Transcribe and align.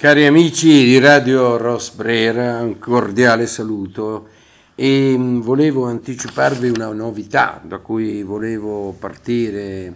Cari 0.00 0.24
amici 0.24 0.84
di 0.84 0.98
Radio 0.98 1.58
Rosbrera, 1.58 2.62
un 2.62 2.78
cordiale 2.78 3.46
saluto 3.46 4.28
e 4.74 5.14
mm, 5.14 5.40
volevo 5.40 5.84
anticiparvi 5.84 6.70
una 6.70 6.90
novità 6.90 7.60
da 7.62 7.80
cui 7.80 8.22
volevo 8.22 8.96
partire 8.98 9.92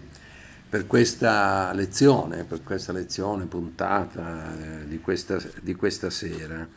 per 0.68 0.86
questa 0.86 1.72
lezione, 1.72 2.44
per 2.44 2.62
questa 2.62 2.92
lezione 2.92 3.46
puntata 3.46 4.52
eh, 4.52 4.88
di 4.88 5.00
questa, 5.00 5.38
di 5.62 5.74
questa 5.74 6.10
sera. 6.10 6.68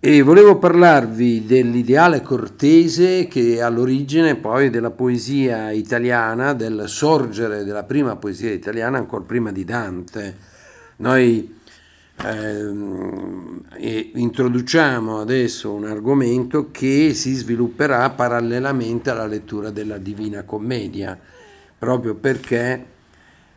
E 0.00 0.22
volevo 0.22 0.56
parlarvi 0.56 1.44
dell'ideale 1.44 2.22
cortese 2.22 3.28
che 3.28 3.56
è 3.56 3.60
all'origine 3.60 4.36
poi 4.36 4.70
della 4.70 4.90
poesia 4.90 5.70
italiana, 5.70 6.54
del 6.54 6.84
sorgere 6.86 7.62
della 7.62 7.82
prima 7.84 8.16
poesia 8.16 8.50
italiana, 8.52 8.96
ancora 8.96 9.24
prima 9.24 9.52
di 9.52 9.64
Dante. 9.66 10.48
Noi 10.96 11.58
eh, 12.24 14.10
introduciamo 14.14 15.20
adesso 15.20 15.72
un 15.72 15.86
argomento 15.86 16.70
che 16.70 17.14
si 17.14 17.34
svilupperà 17.34 18.10
parallelamente 18.10 19.10
alla 19.10 19.26
lettura 19.26 19.70
della 19.70 19.98
Divina 19.98 20.42
Commedia, 20.44 21.18
proprio 21.78 22.14
perché 22.14 22.86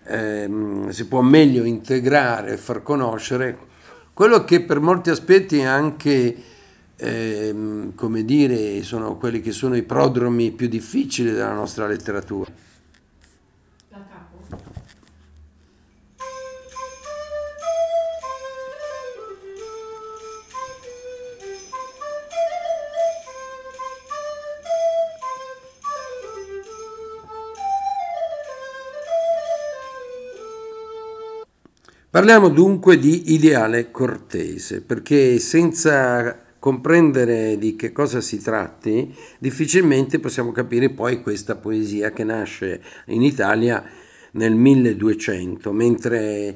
eh, 0.05 0.49
si 0.89 1.08
può 1.08 1.22
meglio 1.22 1.63
integrare 1.63 2.53
e 2.53 2.58
far 2.58 2.84
conoscere 2.84 3.72
quello 4.13 4.44
che 4.44 4.62
per 4.62 4.80
molti 4.80 5.09
aspetti 5.09 5.58
è 5.58 5.64
anche, 5.64 6.36
eh, 6.95 7.55
come 7.95 8.23
dire, 8.23 8.83
sono 8.83 9.17
quelli 9.17 9.42
che 9.42 9.52
sono 9.52 9.75
i 9.75 9.81
prodromi 9.81 10.52
più 10.52 10.67
difficili 10.67 11.31
della 11.31 11.53
nostra 11.53 11.88
letteratura. 11.88 12.52
Parliamo 32.14 32.50
dunque 32.50 33.00
di 33.00 33.33
ideale 33.33 33.89
cortese, 33.89 34.81
perché 34.81 35.39
senza 35.39 36.38
comprendere 36.59 37.58
di 37.58 37.75
che 37.75 37.92
cosa 37.92 38.22
si 38.22 38.39
tratti, 38.39 39.11
difficilmente 39.39 40.20
possiamo 40.20 40.52
capire 40.52 40.92
poi 40.92 41.23
questa 41.23 41.55
poesia 41.55 42.11
che 42.11 42.23
nasce 42.23 42.83
in 43.08 43.23
Italia 43.23 43.83
nel 44.33 44.53
1200, 44.53 45.72
mentre 45.72 46.55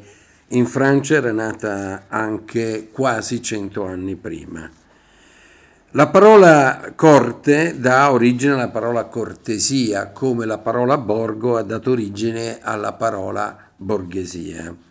in 0.49 0.67
Francia 0.67 1.15
era 1.15 1.31
nata 1.31 2.05
anche 2.07 2.89
quasi 2.91 3.41
cento 3.41 3.83
anni 3.83 4.15
prima. 4.15 4.69
La 5.93 6.07
parola 6.09 6.93
corte 6.95 7.79
dà 7.79 8.11
origine 8.11 8.53
alla 8.53 8.69
parola 8.69 9.05
cortesia, 9.05 10.11
come 10.11 10.45
la 10.45 10.59
parola 10.59 10.99
borgo 10.99 11.57
ha 11.57 11.63
dato 11.63 11.89
origine 11.89 12.59
alla 12.61 12.93
parola 12.93 13.71
borghesia. 13.75 14.85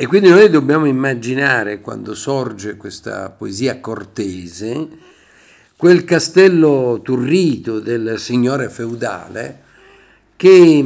E 0.00 0.06
quindi 0.06 0.28
noi 0.28 0.48
dobbiamo 0.48 0.86
immaginare, 0.86 1.80
quando 1.80 2.14
sorge 2.14 2.76
questa 2.76 3.30
poesia 3.30 3.80
cortese, 3.80 4.86
quel 5.76 6.04
castello 6.04 7.00
turrito 7.02 7.80
del 7.80 8.14
signore 8.16 8.68
feudale 8.68 9.60
che 10.36 10.84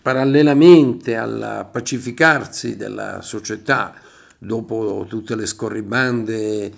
parallelamente 0.00 1.16
al 1.16 1.66
pacificarsi 1.72 2.76
della 2.76 3.20
società 3.20 3.94
dopo 4.38 5.04
tutte 5.08 5.34
le 5.34 5.46
scorribande 5.46 6.70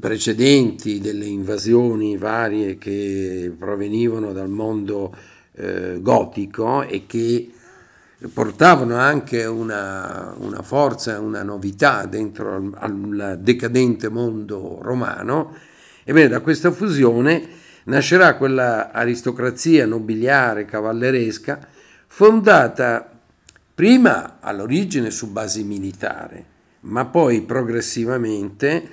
precedenti 0.00 0.98
delle 0.98 1.26
invasioni 1.26 2.16
varie 2.16 2.76
che 2.76 3.54
provenivano 3.56 4.32
dal 4.32 4.48
mondo 4.48 5.14
eh, 5.52 5.98
gotico 6.00 6.82
e 6.82 7.06
che 7.06 7.52
portavano 8.32 8.96
anche 8.96 9.44
una, 9.44 10.34
una 10.38 10.62
forza, 10.62 11.20
una 11.20 11.42
novità 11.42 12.06
dentro 12.06 12.54
al, 12.54 12.72
al 12.78 13.38
decadente 13.40 14.08
mondo 14.08 14.78
romano, 14.80 15.54
ebbene 16.02 16.28
da 16.28 16.40
questa 16.40 16.70
fusione 16.72 17.48
nascerà 17.84 18.36
quella 18.36 18.90
aristocrazia 18.90 19.86
nobiliare 19.86 20.64
cavalleresca 20.64 21.58
fondata 22.06 23.10
prima 23.74 24.38
all'origine 24.40 25.10
su 25.10 25.30
basi 25.30 25.62
militari, 25.62 26.42
ma 26.80 27.04
poi 27.04 27.42
progressivamente 27.42 28.90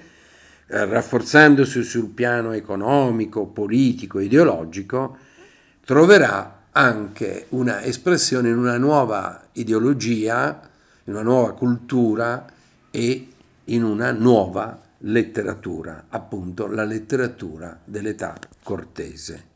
eh, 0.67 0.85
rafforzandosi 0.85 1.81
sul 1.83 2.09
piano 2.09 2.51
economico, 2.51 3.45
politico, 3.45 4.19
ideologico, 4.19 5.17
troverà 5.85 6.62
anche 6.73 7.45
una 7.49 7.81
espressione 7.83 8.49
in 8.49 8.57
una 8.57 8.77
nuova 8.77 9.47
ideologia, 9.53 10.69
in 11.05 11.13
una 11.13 11.23
nuova 11.23 11.53
cultura 11.53 12.45
e 12.89 13.27
in 13.65 13.83
una 13.83 14.11
nuova 14.11 14.79
letteratura, 14.99 16.05
appunto 16.09 16.67
la 16.67 16.83
letteratura 16.83 17.79
dell'età 17.83 18.37
cortese. 18.63 19.51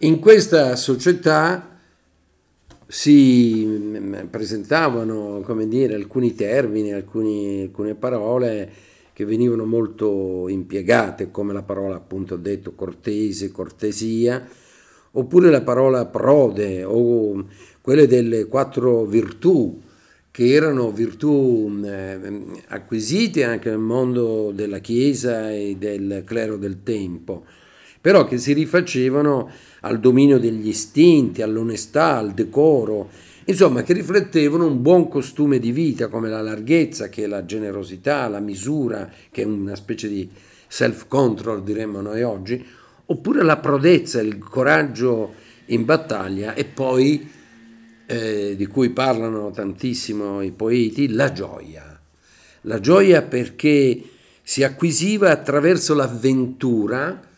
In 0.00 0.18
questa 0.18 0.76
società 0.76 1.78
si 2.86 3.64
mm, 3.64 4.26
presentavano 4.28 5.40
come 5.40 5.66
dire, 5.68 5.94
alcuni 5.94 6.34
termini, 6.34 6.92
alcuni, 6.92 7.62
alcune 7.62 7.94
parole 7.94 8.70
che 9.14 9.24
venivano 9.24 9.64
molto 9.64 10.48
impiegate, 10.48 11.30
come 11.30 11.54
la 11.54 11.62
parola 11.62 11.96
appunto 11.96 12.36
detto 12.36 12.74
cortese, 12.74 13.50
cortesia, 13.50 14.46
oppure 15.12 15.50
la 15.50 15.62
parola 15.62 16.04
prode 16.04 16.84
o 16.84 17.46
quelle 17.80 18.06
delle 18.06 18.48
quattro 18.48 19.06
virtù, 19.06 19.80
che 20.30 20.52
erano 20.52 20.90
virtù 20.90 21.68
mm, 21.70 21.84
eh, 21.86 22.42
acquisite 22.68 23.44
anche 23.44 23.70
nel 23.70 23.78
mondo 23.78 24.52
della 24.54 24.80
Chiesa 24.80 25.50
e 25.50 25.76
del 25.78 26.22
clero 26.26 26.58
del 26.58 26.82
tempo, 26.82 27.46
però 28.06 28.24
che 28.24 28.38
si 28.38 28.52
rifacevano 28.52 29.50
al 29.80 29.98
dominio 29.98 30.38
degli 30.38 30.68
istinti, 30.68 31.42
all'onestà, 31.42 32.18
al 32.18 32.34
decoro, 32.34 33.10
insomma 33.46 33.82
che 33.82 33.94
riflettevano 33.94 34.64
un 34.64 34.80
buon 34.80 35.08
costume 35.08 35.58
di 35.58 35.72
vita 35.72 36.06
come 36.06 36.28
la 36.28 36.40
larghezza, 36.40 37.08
che 37.08 37.24
è 37.24 37.26
la 37.26 37.44
generosità, 37.44 38.28
la 38.28 38.38
misura, 38.38 39.10
che 39.28 39.42
è 39.42 39.44
una 39.44 39.74
specie 39.74 40.06
di 40.06 40.30
self-control 40.68 41.64
diremmo 41.64 42.00
noi 42.00 42.22
oggi, 42.22 42.64
oppure 43.06 43.42
la 43.42 43.56
prodezza, 43.56 44.20
il 44.20 44.38
coraggio 44.38 45.34
in 45.64 45.84
battaglia 45.84 46.54
e 46.54 46.64
poi, 46.64 47.28
eh, 48.06 48.54
di 48.56 48.66
cui 48.66 48.90
parlano 48.90 49.50
tantissimo 49.50 50.42
i 50.42 50.52
poeti, 50.52 51.08
la 51.08 51.32
gioia. 51.32 52.00
La 52.60 52.78
gioia 52.78 53.22
perché 53.22 54.00
si 54.44 54.62
acquisiva 54.62 55.32
attraverso 55.32 55.92
l'avventura, 55.92 57.34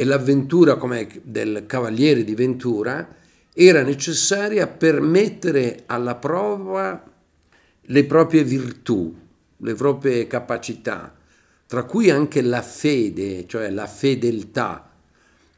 e 0.00 0.04
l'avventura 0.04 0.76
come 0.76 1.06
del 1.24 1.64
cavaliere 1.66 2.24
di 2.24 2.34
Ventura 2.34 3.06
era 3.52 3.82
necessaria 3.82 4.66
per 4.66 5.02
mettere 5.02 5.82
alla 5.84 6.14
prova 6.14 7.04
le 7.82 8.04
proprie 8.04 8.42
virtù, 8.42 9.14
le 9.58 9.74
proprie 9.74 10.26
capacità, 10.26 11.14
tra 11.66 11.84
cui 11.84 12.08
anche 12.08 12.40
la 12.40 12.62
fede, 12.62 13.46
cioè 13.46 13.68
la 13.68 13.86
fedeltà 13.86 14.90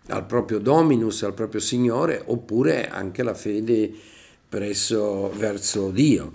al 0.08 0.26
proprio 0.26 0.58
dominus, 0.58 1.22
al 1.22 1.34
proprio 1.34 1.60
Signore, 1.60 2.20
oppure 2.26 2.88
anche 2.88 3.22
la 3.22 3.34
fede 3.34 3.92
presso, 4.48 5.30
verso 5.36 5.90
Dio. 5.90 6.32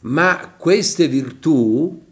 Ma 0.00 0.56
queste 0.58 1.08
virtù, 1.08 2.04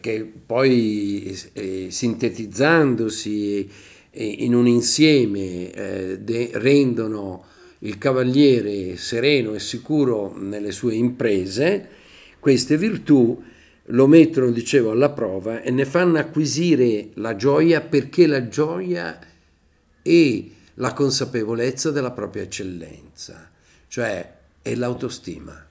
che 0.00 0.32
poi 0.46 1.38
eh, 1.52 1.88
sintetizzandosi 1.90 3.92
in 4.14 4.54
un 4.54 4.66
insieme 4.66 5.70
eh, 5.72 6.18
de, 6.20 6.50
rendono 6.54 7.44
il 7.80 7.98
cavaliere 7.98 8.96
sereno 8.96 9.54
e 9.54 9.60
sicuro 9.60 10.34
nelle 10.36 10.72
sue 10.72 10.94
imprese, 10.94 11.88
queste 12.40 12.76
virtù 12.76 13.42
lo 13.88 14.06
mettono, 14.06 14.50
dicevo, 14.50 14.90
alla 14.90 15.10
prova 15.10 15.60
e 15.60 15.70
ne 15.70 15.84
fanno 15.84 16.18
acquisire 16.18 17.10
la 17.14 17.36
gioia 17.36 17.80
perché 17.80 18.26
la 18.26 18.48
gioia 18.48 19.18
è 20.00 20.44
la 20.74 20.92
consapevolezza 20.92 21.90
della 21.90 22.10
propria 22.10 22.42
eccellenza, 22.42 23.50
cioè 23.88 24.32
è 24.62 24.74
l'autostima. 24.74 25.63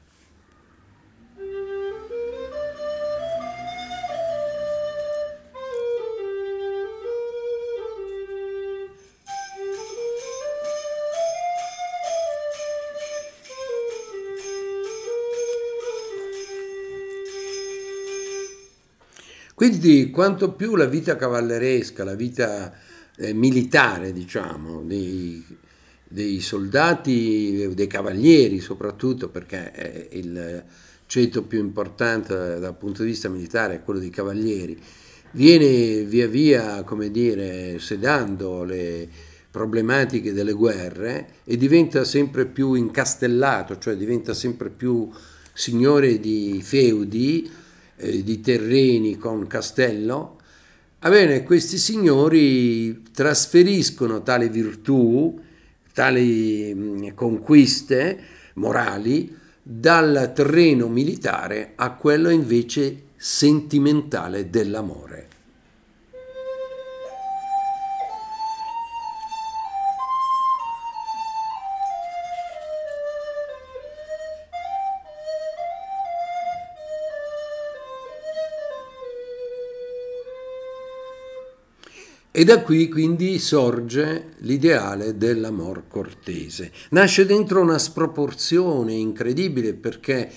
Quindi 19.64 20.10
quanto 20.10 20.52
più 20.52 20.76
la 20.76 20.88
vita 20.88 21.16
cavalleresca, 21.16 22.04
la 22.04 22.16
vita 22.16 22.74
eh, 23.16 23.34
militare, 23.34 24.12
diciamo, 24.12 24.82
dei, 24.82 25.42
dei, 26.06 26.42
soldati, 26.42 27.72
dei 27.74 27.88
cavalieri 27.88 28.60
soprattutto, 28.60 29.30
perché 29.30 30.10
il 30.12 30.66
ceto 31.06 31.44
più 31.44 31.60
importante 31.60 32.60
dal 32.60 32.76
punto 32.76 33.04
di 33.04 33.12
vista 33.12 33.30
militare 33.30 33.76
è 33.76 33.84
quello 33.84 34.02
dei 34.02 34.10
cavalieri, 34.10 34.78
viene 35.32 36.04
via 36.04 36.28
via, 36.28 36.84
come 36.84 37.10
dire, 37.10 37.80
sedando 37.80 38.66
le 38.66 39.08
problematiche 39.50 40.34
delle 40.34 40.52
guerre 40.52 41.36
e 41.46 41.56
diventa 41.56 42.04
sempre 42.04 42.48
più 42.48 42.74
incastellato, 42.74 43.78
cioè 43.78 43.96
diventa 43.96 44.34
sempre 44.34 44.70
più 44.70 45.10
signore 45.54 46.20
di 46.20 46.60
feudi, 46.62 47.62
eh, 48.04 48.24
di 48.24 48.42
terreni 48.42 49.18
con 49.18 49.48
castello, 49.48 50.38
Ebbene, 51.06 51.44
questi 51.44 51.78
signori 51.78 53.04
trasferiscono 53.12 54.24
tale 54.24 54.48
virtù, 54.48 55.38
tali 55.92 56.74
mm, 56.74 57.08
conquiste 57.14 58.20
morali 58.54 59.36
dal 59.62 60.32
terreno 60.34 60.88
militare 60.88 61.74
a 61.76 61.92
quello 61.92 62.30
invece 62.30 63.02
sentimentale 63.18 64.50
dell'amore. 64.50 65.28
E 82.36 82.44
da 82.46 82.64
qui 82.64 82.90
quindi 82.90 83.38
sorge 83.38 84.32
l'ideale 84.38 85.20
dell'amor 85.20 85.84
cortese. 85.88 86.72
Nasce 86.90 87.28
dentro 87.28 87.62
una 87.62 87.78
sproporzione 87.78 88.94
incredibile 88.94 89.76
perché 89.76 90.32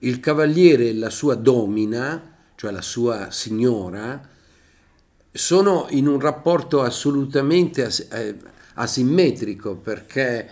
il 0.00 0.20
cavaliere 0.20 0.90
e 0.90 0.94
la 0.94 1.08
sua 1.08 1.36
domina, 1.36 2.36
cioè 2.56 2.70
la 2.70 2.82
sua 2.82 3.30
signora, 3.30 4.20
sono 5.32 5.86
in 5.92 6.08
un 6.08 6.20
rapporto 6.20 6.82
assolutamente 6.82 7.86
as- 7.86 8.06
eh, 8.12 8.36
asimmetrico 8.74 9.76
perché 9.76 10.46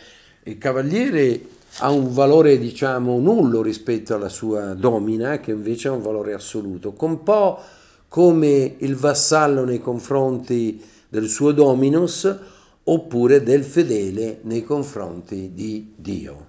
il 0.44 0.56
cavaliere 0.56 1.48
ha 1.80 1.90
un 1.90 2.14
valore 2.14 2.58
diciamo 2.58 3.18
nullo 3.18 3.60
rispetto 3.60 4.14
alla 4.14 4.30
sua 4.30 4.72
domina 4.72 5.38
che 5.38 5.50
invece 5.50 5.88
ha 5.88 5.92
un 5.92 6.00
valore 6.00 6.32
assoluto, 6.32 6.94
con 6.94 7.10
un 7.10 7.22
po' 7.22 7.60
come 8.08 8.76
il 8.78 8.96
vassallo 8.96 9.64
nei 9.64 9.80
confronti 9.80 10.82
del 11.08 11.28
suo 11.28 11.52
dominus 11.52 12.36
oppure 12.84 13.42
del 13.42 13.64
fedele 13.64 14.40
nei 14.42 14.64
confronti 14.64 15.52
di 15.52 15.92
Dio. 15.94 16.46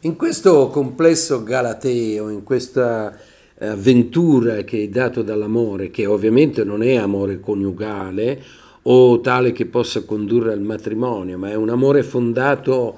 In 0.00 0.16
questo 0.16 0.68
complesso 0.68 1.42
galateo, 1.42 2.28
in 2.28 2.42
questa 2.42 3.16
avventura 3.58 4.60
che 4.62 4.82
è 4.82 4.88
dato 4.88 5.22
dall'amore, 5.22 5.90
che 5.90 6.04
ovviamente 6.04 6.62
non 6.62 6.82
è 6.82 6.96
amore 6.96 7.40
coniugale 7.40 8.42
o 8.86 9.20
tale 9.20 9.52
che 9.52 9.66
possa 9.66 10.04
condurre 10.04 10.52
al 10.52 10.60
matrimonio, 10.60 11.38
ma 11.38 11.50
è 11.50 11.54
un 11.54 11.70
amore 11.70 12.02
fondato 12.02 12.96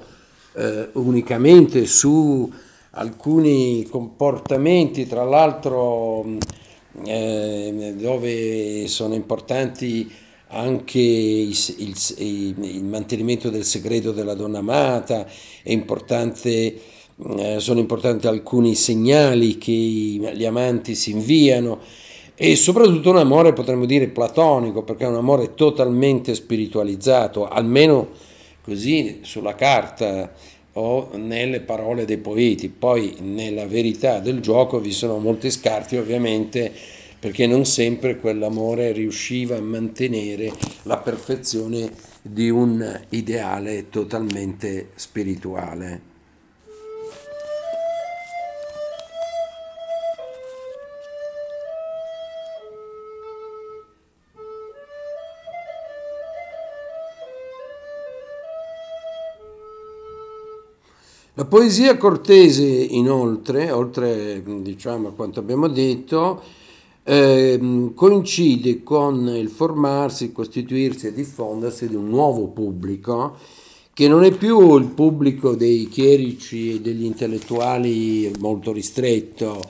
eh, 0.53 0.89
unicamente 0.93 1.85
su 1.85 2.51
alcuni 2.91 3.85
comportamenti, 3.89 5.07
tra 5.07 5.23
l'altro 5.23 6.25
eh, 7.05 7.93
dove 7.97 8.87
sono 8.87 9.13
importanti 9.13 10.11
anche 10.49 10.99
il, 10.99 11.55
il, 11.77 12.55
il, 12.57 12.83
mantenimento 12.83 13.49
del 13.49 13.65
segreto 13.65 14.11
della 14.11 14.33
donna 14.33 14.59
amata, 14.59 15.27
importante, 15.63 16.81
eh, 17.37 17.59
sono 17.59 17.79
importanti 17.79 18.27
alcuni 18.27 18.73
segnali 18.75 19.57
che 19.57 19.71
gli 19.71 20.45
amanti 20.45 20.95
si 20.95 21.11
inviano 21.11 21.79
e 22.39 22.55
soprattutto 22.55 23.09
un 23.09 23.17
amore 23.17 23.51
potremmo 23.51 23.85
dire 23.85 24.09
platonico 24.09 24.83
perché 24.83 25.05
è 25.05 25.07
un 25.07 25.15
amore 25.15 25.55
totalmente 25.55 26.35
spiritualizzato, 26.35 27.47
almeno 27.47 28.09
così 28.61 29.21
sulla 29.23 29.55
carta 29.55 30.31
o 30.73 31.09
nelle 31.15 31.61
parole 31.61 32.05
dei 32.05 32.17
poeti, 32.17 32.69
poi 32.69 33.15
nella 33.21 33.65
verità 33.65 34.19
del 34.19 34.39
gioco 34.39 34.79
vi 34.79 34.91
sono 34.91 35.17
molti 35.17 35.49
scarti 35.49 35.97
ovviamente 35.97 36.71
perché 37.19 37.47
non 37.47 37.65
sempre 37.65 38.17
quell'amore 38.17 38.91
riusciva 38.91 39.57
a 39.57 39.61
mantenere 39.61 40.51
la 40.83 40.97
perfezione 40.97 41.89
di 42.21 42.51
un 42.51 43.01
ideale 43.09 43.89
totalmente 43.89 44.89
spirituale. 44.93 46.06
La 61.37 61.45
poesia 61.45 61.97
cortese, 61.97 62.65
inoltre, 62.65 63.69
oltre 63.69 64.41
diciamo, 64.43 65.09
a 65.09 65.11
quanto 65.11 65.39
abbiamo 65.39 65.67
detto, 65.67 66.41
eh, 67.03 67.91
coincide 67.93 68.81
con 68.81 69.27
il 69.27 69.47
formarsi, 69.47 70.31
costituirsi 70.31 71.05
e 71.05 71.13
diffondersi 71.13 71.89
di 71.89 71.93
un 71.93 72.09
nuovo 72.09 72.47
pubblico 72.47 73.37
che 73.93 74.07
non 74.07 74.23
è 74.23 74.31
più 74.31 74.77
il 74.77 74.87
pubblico 74.87 75.53
dei 75.53 75.87
chierici 75.89 76.73
e 76.73 76.81
degli 76.81 77.05
intellettuali 77.05 78.31
molto 78.39 78.71
ristretto 78.71 79.61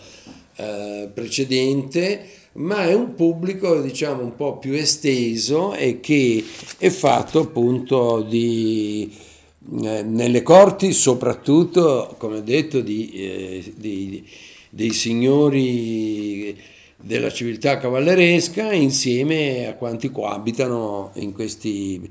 eh, 0.56 1.10
precedente, 1.14 2.30
ma 2.54 2.86
è 2.86 2.94
un 2.94 3.14
pubblico 3.14 3.82
diciamo 3.82 4.24
un 4.24 4.38
po' 4.38 4.58
più 4.58 4.72
esteso 4.72 5.74
e 5.74 6.00
che 6.00 6.46
è 6.78 6.88
fatto 6.88 7.42
appunto 7.42 8.22
di 8.22 9.26
nelle 9.60 10.44
corti 10.44 10.94
soprattutto, 10.94 12.16
come 12.18 12.38
ho 12.38 12.42
detto, 12.42 12.82
di, 12.82 13.12
eh, 13.12 13.74
di, 13.76 14.28
dei 14.70 14.92
signori 14.92 16.56
della 17.00 17.32
civiltà 17.32 17.78
cavalleresca 17.78 18.72
insieme 18.74 19.68
a 19.68 19.76
quanti 19.76 20.12
coabitano 20.12 21.12
in 21.16 21.32
questi, 21.32 22.10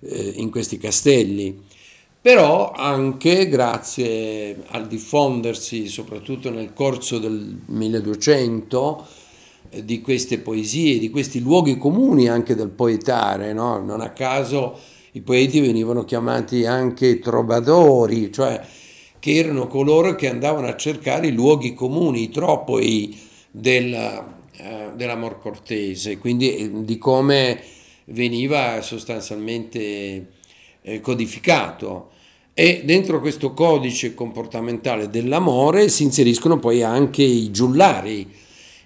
eh, 0.00 0.32
in 0.36 0.50
questi 0.50 0.78
castelli. 0.78 1.62
Però 2.20 2.72
anche 2.72 3.48
grazie 3.48 4.62
al 4.68 4.86
diffondersi, 4.86 5.88
soprattutto 5.88 6.48
nel 6.48 6.72
corso 6.72 7.18
del 7.18 7.60
1200, 7.66 9.06
eh, 9.68 9.84
di 9.84 10.00
queste 10.00 10.38
poesie, 10.38 10.98
di 10.98 11.10
questi 11.10 11.40
luoghi 11.40 11.76
comuni 11.76 12.28
anche 12.28 12.54
del 12.54 12.70
poetare, 12.70 13.52
no? 13.52 13.78
non 13.78 14.00
a 14.00 14.10
caso 14.10 14.78
i 15.16 15.20
poeti 15.20 15.60
venivano 15.60 16.04
chiamati 16.04 16.66
anche 16.66 17.20
trovadori, 17.20 18.32
cioè 18.32 18.60
che 19.20 19.34
erano 19.36 19.68
coloro 19.68 20.16
che 20.16 20.28
andavano 20.28 20.66
a 20.66 20.76
cercare 20.76 21.28
i 21.28 21.32
luoghi 21.32 21.72
comuni, 21.72 22.24
i 22.24 22.30
tropoi 22.30 23.16
della, 23.48 24.40
eh, 24.56 24.90
dell'amor 24.96 25.38
cortese, 25.38 26.18
quindi 26.18 26.56
eh, 26.56 26.70
di 26.84 26.98
come 26.98 27.60
veniva 28.06 28.82
sostanzialmente 28.82 30.26
eh, 30.82 31.00
codificato. 31.00 32.10
E 32.52 32.82
dentro 32.84 33.20
questo 33.20 33.54
codice 33.54 34.14
comportamentale 34.14 35.08
dell'amore 35.08 35.88
si 35.90 36.02
inseriscono 36.02 36.58
poi 36.58 36.82
anche 36.82 37.22
i 37.22 37.52
giullari. 37.52 38.28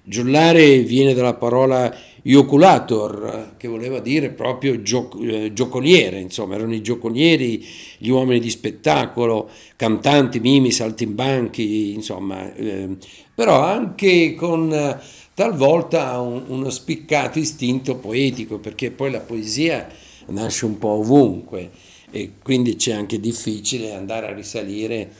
Giullare 0.08 0.78
viene 0.80 1.12
dalla 1.12 1.34
parola 1.34 1.94
Ioculator, 2.22 3.54
che 3.58 3.68
voleva 3.68 4.00
dire 4.00 4.30
proprio 4.30 4.80
gioc- 4.80 5.22
eh, 5.22 5.52
giocoliere, 5.52 6.18
insomma, 6.18 6.54
erano 6.54 6.74
i 6.74 6.80
giocolieri, 6.80 7.64
gli 7.98 8.08
uomini 8.08 8.40
di 8.40 8.48
spettacolo, 8.48 9.50
cantanti, 9.76 10.40
mimi, 10.40 10.70
saltimbanchi, 10.70 11.92
insomma, 11.92 12.54
eh, 12.54 12.96
però 13.34 13.62
anche 13.62 14.34
con 14.34 14.98
talvolta 15.34 16.18
un, 16.20 16.42
uno 16.46 16.70
spiccato 16.70 17.38
istinto 17.38 17.96
poetico, 17.96 18.58
perché 18.58 18.90
poi 18.90 19.10
la 19.10 19.20
poesia 19.20 19.88
nasce 20.28 20.64
un 20.64 20.78
po' 20.78 20.88
ovunque 20.88 21.70
e 22.10 22.32
quindi 22.42 22.76
c'è 22.76 22.92
anche 22.92 23.20
difficile 23.20 23.92
andare 23.92 24.26
a 24.26 24.34
risalire 24.34 25.10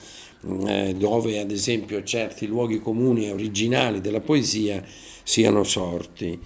dove 0.40 1.40
ad 1.40 1.50
esempio 1.50 2.02
certi 2.04 2.46
luoghi 2.46 2.80
comuni 2.80 3.26
e 3.26 3.32
originali 3.32 4.00
della 4.00 4.20
poesia 4.20 4.82
siano 5.22 5.64
sorti. 5.64 6.38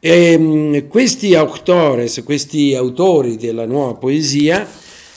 E, 0.00 0.32
ehm, 0.32 0.88
questi 0.88 1.34
autores, 1.34 2.22
questi 2.24 2.74
autori 2.74 3.36
della 3.36 3.66
nuova 3.66 3.94
poesia 3.94 4.68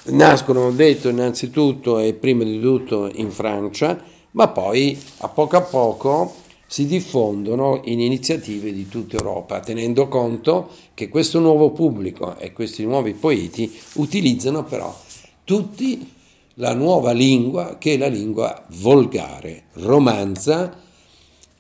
nascono, 0.06 0.66
ho 0.66 0.72
detto, 0.72 1.10
innanzitutto 1.10 1.98
e 2.00 2.14
prima 2.14 2.44
di 2.44 2.60
tutto 2.60 3.10
in 3.16 3.32
Francia, 3.32 4.00
ma 4.32 4.48
poi 4.50 4.98
a 5.20 5.28
poco 5.30 5.58
a 5.58 5.62
poco 5.62 6.36
si 6.68 6.86
diffondono 6.86 7.82
in 7.86 8.00
iniziative 8.00 8.72
di 8.74 8.88
tutta 8.88 9.18
Europa, 9.18 9.60
tenendo 9.60 10.08
conto 10.08 10.70
che 10.94 11.10
questo 11.10 11.40
nuovo 11.40 11.72
pubblico 11.72 12.38
e 12.38 12.54
questi 12.54 12.84
nuovi 12.84 13.14
poeti 13.14 13.72
utilizzano 13.94 14.64
però 14.64 14.96
tutti 15.44 16.14
la 16.56 16.74
nuova 16.74 17.12
lingua 17.12 17.78
che 17.78 17.94
è 17.94 17.98
la 17.98 18.08
lingua 18.08 18.66
volgare, 18.70 19.64
romanza, 19.74 20.84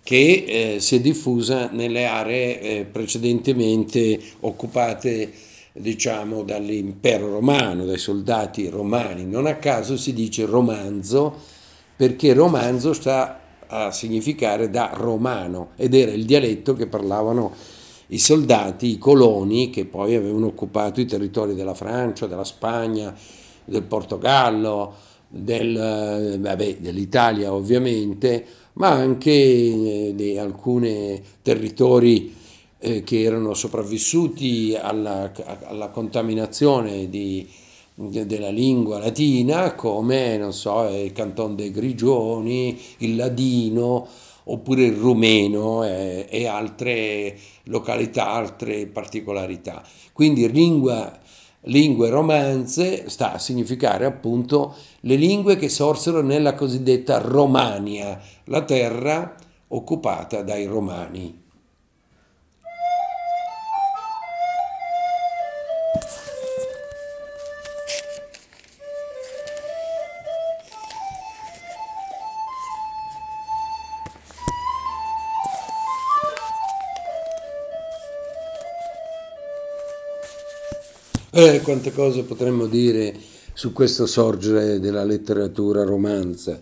che 0.04 0.46
eh, 0.48 0.80
si 0.80 0.98
è 0.98 1.00
diffusa 1.02 1.70
nelle 1.72 2.06
aree 2.06 2.62
eh, 2.62 2.86
precedentemente 2.86 4.20
occupate 4.42 5.34
diciamo 5.74 6.44
dall'impero 6.44 7.30
romano, 7.30 7.86
dai 7.86 7.98
soldati 7.98 8.70
romani. 8.70 9.25
Non 9.25 9.48
a 9.48 9.56
caso 9.56 9.98
si 9.98 10.14
dice 10.14 10.46
romanzo 10.46 11.34
perché 11.96 12.34
romanzo 12.34 12.94
sta 12.94 13.40
a 13.68 13.92
significare 13.92 14.70
da 14.70 14.92
romano 14.94 15.70
ed 15.75 15.96
era 15.96 16.12
il 16.12 16.25
dialetto 16.25 16.75
che 16.75 16.88
parlavano 16.88 17.54
i 18.08 18.20
soldati, 18.20 18.92
i 18.92 18.98
coloni 18.98 19.72
che 19.72 19.86
poi 19.86 20.14
avevano 20.14 20.46
occupato 20.48 21.02
i 21.02 21.06
territori 21.06 21.56
della 21.56 21.74
Francia, 21.74 22.28
della 22.28 22.44
Spagna, 22.44 23.14
del 23.65 23.84
Portogallo, 23.84 24.93
del, 25.27 26.38
vabbè, 26.39 26.77
dell'Italia 26.77 27.53
ovviamente, 27.53 28.45
ma 28.74 28.89
anche 28.89 29.31
eh, 29.31 30.13
di 30.15 30.38
alcuni 30.38 31.22
territori 31.41 32.34
eh, 32.79 33.03
che 33.03 33.22
erano 33.22 33.53
sopravvissuti 33.53 34.77
alla, 34.79 35.31
alla 35.63 35.89
contaminazione 35.89 37.10
di, 37.10 37.48
della 37.95 38.50
lingua 38.50 39.00
latina 39.00 39.74
come, 39.75 40.38
non 40.38 40.53
so, 40.53 40.88
il 40.88 41.12
Canton 41.12 41.55
dei 41.55 41.72
Grigioni, 41.72 42.79
il 43.00 43.15
ladino 43.15 44.07
oppure 44.48 44.84
il 44.84 44.93
rumeno 44.93 45.84
e, 45.84 46.27
e 46.29 46.45
altre 46.45 47.38
località, 47.63 48.29
altre 48.29 48.86
particolarità. 48.88 49.84
Quindi 50.13 50.50
lingua, 50.51 51.17
lingue 51.65 52.10
romanze 52.10 53.10
sta 53.10 53.34
a 53.34 53.38
significare 53.38 54.05
appunto 54.05 54.75
le 55.01 55.15
lingue 55.15 55.55
che 55.55 55.69
sorsero 55.69 56.22
nella 56.22 56.53
cosiddetta 56.53 57.19
Romania, 57.19 58.19
la 58.45 58.63
terra 58.63 59.36
occupata 59.69 60.41
dai 60.41 60.65
romani. 60.65 61.43
Eh, 81.38 81.60
quante 81.63 81.92
cose 81.92 82.24
potremmo 82.24 82.65
dire 82.65 83.13
su 83.51 83.74
questo 83.74 84.06
sorgere 84.06 84.80
della 84.80 85.04
letteratura 85.04 85.84
romanza, 85.84 86.58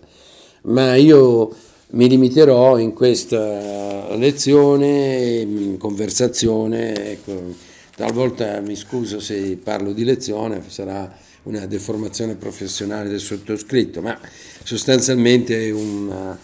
ma 0.62 0.96
io 0.96 1.54
mi 1.90 2.08
limiterò 2.08 2.76
in 2.78 2.92
questa 2.92 4.16
lezione, 4.16 5.76
conversazione, 5.78 7.12
ecco, 7.12 7.54
talvolta 7.94 8.58
mi 8.62 8.74
scuso 8.74 9.20
se 9.20 9.56
parlo 9.62 9.92
di 9.92 10.02
lezione, 10.02 10.60
sarà 10.66 11.18
una 11.44 11.66
deformazione 11.66 12.34
professionale 12.34 13.08
del 13.08 13.20
sottoscritto, 13.20 14.00
ma 14.00 14.18
sostanzialmente 14.64 15.70
una 15.70 16.36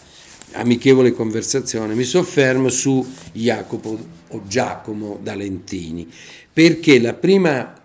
amichevole 0.53 1.11
conversazione. 1.11 1.95
Mi 1.95 2.05
soffermo 2.05 2.69
su 2.69 3.05
Jacopo 3.33 3.99
o 4.29 4.41
Giacomo 4.47 5.19
da 5.21 5.35
Lentini, 5.35 6.09
perché 6.53 6.97
la 7.01 7.11
prima 7.11 7.75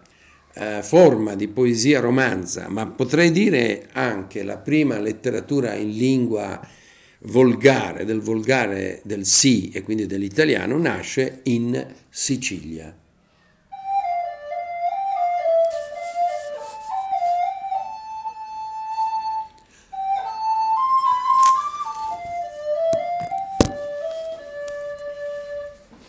eh, 0.59 0.83
forma 0.83 1.35
di 1.35 1.49
poesia 1.49 2.01
romanza, 2.01 2.69
ma 2.69 2.87
potrei 2.87 3.31
dire 3.31 3.89
anche 3.93 4.43
la 4.43 4.57
prima 4.57 4.99
letteratura 4.99 5.75
in 5.75 5.91
lingua 5.91 6.61
volgare, 7.21 8.05
del 8.05 8.21
volgare 8.21 9.01
del 9.05 9.27
sì 9.27 9.71
e 9.71 9.83
quindi 9.83 10.07
dell'italiano, 10.07 10.79
nasce 10.79 11.41
in 11.45 11.87
Sicilia. 12.09 12.95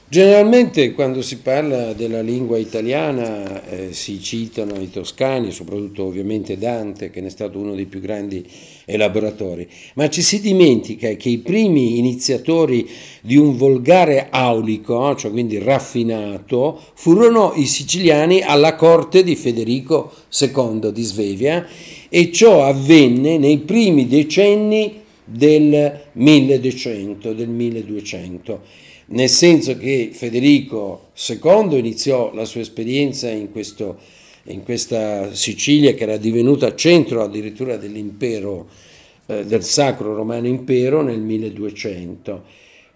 Generalmente 0.09 0.93
quando 0.93 1.21
si 1.21 1.39
parla 1.39 1.91
della 1.91 2.21
lingua 2.21 2.57
italiana 2.57 3.61
eh, 3.65 3.91
si 3.91 4.21
citano 4.21 4.79
i 4.79 4.89
toscani, 4.89 5.51
soprattutto 5.51 6.05
ovviamente 6.05 6.57
Dante, 6.57 7.09
che 7.09 7.19
ne 7.19 7.27
è 7.27 7.29
stato 7.29 7.59
uno 7.59 7.75
dei 7.75 7.87
più 7.87 7.99
grandi 7.99 8.41
elaboratori, 8.85 9.67
ma 9.95 10.07
ci 10.07 10.21
si 10.21 10.39
dimentica 10.39 11.11
che 11.15 11.27
i 11.27 11.39
primi 11.39 11.97
iniziatori 11.97 12.87
di 13.19 13.35
un 13.35 13.57
volgare 13.57 14.27
aulico, 14.29 15.13
cioè 15.17 15.29
quindi 15.29 15.59
raffinato, 15.59 16.81
furono 16.93 17.51
i 17.57 17.65
siciliani 17.65 18.41
alla 18.41 18.75
corte 18.75 19.25
di 19.25 19.35
Federico 19.35 20.13
II 20.39 20.89
di 20.93 21.03
Svevia 21.03 21.67
e 22.07 22.31
ciò 22.31 22.63
avvenne 22.63 23.37
nei 23.37 23.57
primi 23.57 24.07
decenni 24.07 25.01
del 25.25 26.03
1200, 26.13 27.33
del 27.33 27.49
1200 27.49 28.85
nel 29.07 29.29
senso 29.29 29.77
che 29.77 30.09
Federico 30.11 31.11
II 31.27 31.77
iniziò 31.77 32.33
la 32.33 32.45
sua 32.45 32.61
esperienza 32.61 33.29
in, 33.29 33.51
questo, 33.51 33.99
in 34.43 34.63
questa 34.63 35.33
Sicilia 35.33 35.93
che 35.93 36.03
era 36.03 36.17
divenuta 36.17 36.75
centro 36.75 37.23
addirittura 37.23 37.77
dell'impero, 37.77 38.67
eh, 39.27 39.45
del 39.45 39.63
Sacro 39.63 40.13
Romano 40.13 40.47
Impero 40.47 41.01
nel 41.01 41.19
1200, 41.19 42.43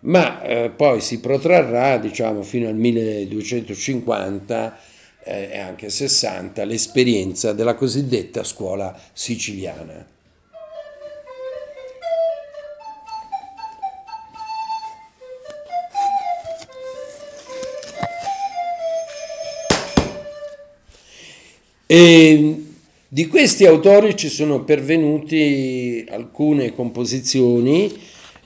ma 0.02 0.42
eh, 0.42 0.70
poi 0.70 1.00
si 1.00 1.20
protrarrà 1.20 1.98
diciamo, 1.98 2.44
fino 2.44 2.68
al 2.68 2.76
1250 2.76 4.80
eh, 5.24 5.50
e 5.52 5.60
anche 5.60 5.90
60 5.90 6.66
l'esperienza 6.66 7.54
della 7.54 7.76
cosiddetta 7.76 8.44
scuola 8.44 9.00
siciliana. 9.14 10.06
E 21.94 22.64
di 23.06 23.28
questi 23.28 23.66
autori 23.66 24.16
ci 24.16 24.30
sono 24.30 24.64
pervenuti 24.64 26.06
alcune 26.10 26.74
composizioni 26.74 27.94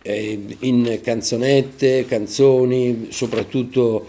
eh, 0.01 0.39
in 0.61 0.99
canzonette, 1.03 2.07
canzoni, 2.07 3.09
soprattutto 3.11 4.07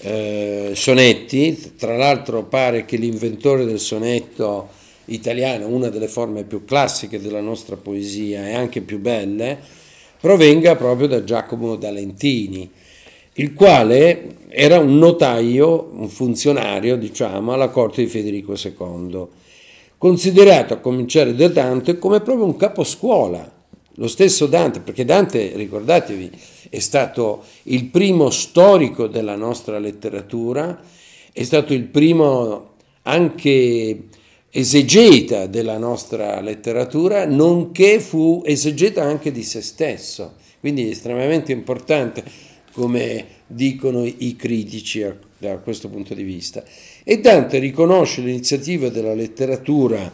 eh, 0.00 0.72
sonetti. 0.74 1.72
Tra 1.78 1.96
l'altro 1.96 2.44
pare 2.44 2.84
che 2.84 2.98
l'inventore 2.98 3.64
del 3.64 3.80
sonetto 3.80 4.68
italiano, 5.06 5.66
una 5.66 5.88
delle 5.88 6.08
forme 6.08 6.44
più 6.44 6.66
classiche 6.66 7.22
della 7.22 7.40
nostra 7.40 7.76
poesia 7.76 8.46
e 8.46 8.52
anche 8.52 8.82
più 8.82 8.98
belle, 8.98 9.58
provenga 10.20 10.76
proprio 10.76 11.06
da 11.06 11.24
Giacomo 11.24 11.76
D'Alentini 11.76 12.70
il 13.34 13.52
quale 13.52 14.36
era 14.48 14.78
un 14.78 14.98
notaio, 14.98 15.90
un 15.92 16.08
funzionario, 16.08 16.96
diciamo, 16.96 17.52
alla 17.52 17.68
corte 17.68 18.02
di 18.02 18.08
Federico 18.08 18.54
II, 18.54 19.26
considerato 19.98 20.74
a 20.74 20.78
cominciare 20.78 21.34
da 21.34 21.48
Dante 21.48 21.98
come 21.98 22.20
proprio 22.20 22.46
un 22.46 22.56
caposcuola. 22.56 23.52
Lo 23.96 24.06
stesso 24.06 24.46
Dante, 24.46 24.80
perché 24.80 25.04
Dante, 25.04 25.52
ricordatevi, 25.54 26.30
è 26.68 26.78
stato 26.78 27.42
il 27.64 27.86
primo 27.86 28.30
storico 28.30 29.06
della 29.06 29.36
nostra 29.36 29.78
letteratura, 29.78 30.80
è 31.32 31.42
stato 31.42 31.72
il 31.72 31.84
primo 31.84 32.74
anche 33.02 34.04
esegeta 34.50 35.46
della 35.46 35.78
nostra 35.78 36.40
letteratura, 36.40 37.26
nonché 37.26 37.98
fu 37.98 38.42
esegeta 38.44 39.02
anche 39.02 39.32
di 39.32 39.42
se 39.42 39.60
stesso. 39.60 40.34
Quindi 40.60 40.90
estremamente 40.90 41.50
importante 41.50 42.22
come 42.74 43.24
dicono 43.46 44.04
i 44.04 44.34
critici 44.36 45.02
a, 45.02 45.16
da 45.38 45.58
questo 45.58 45.88
punto 45.88 46.12
di 46.12 46.24
vista. 46.24 46.62
E 47.04 47.20
Dante 47.20 47.58
riconosce 47.58 48.20
l'iniziativa 48.20 48.88
della 48.88 49.14
letteratura 49.14 50.12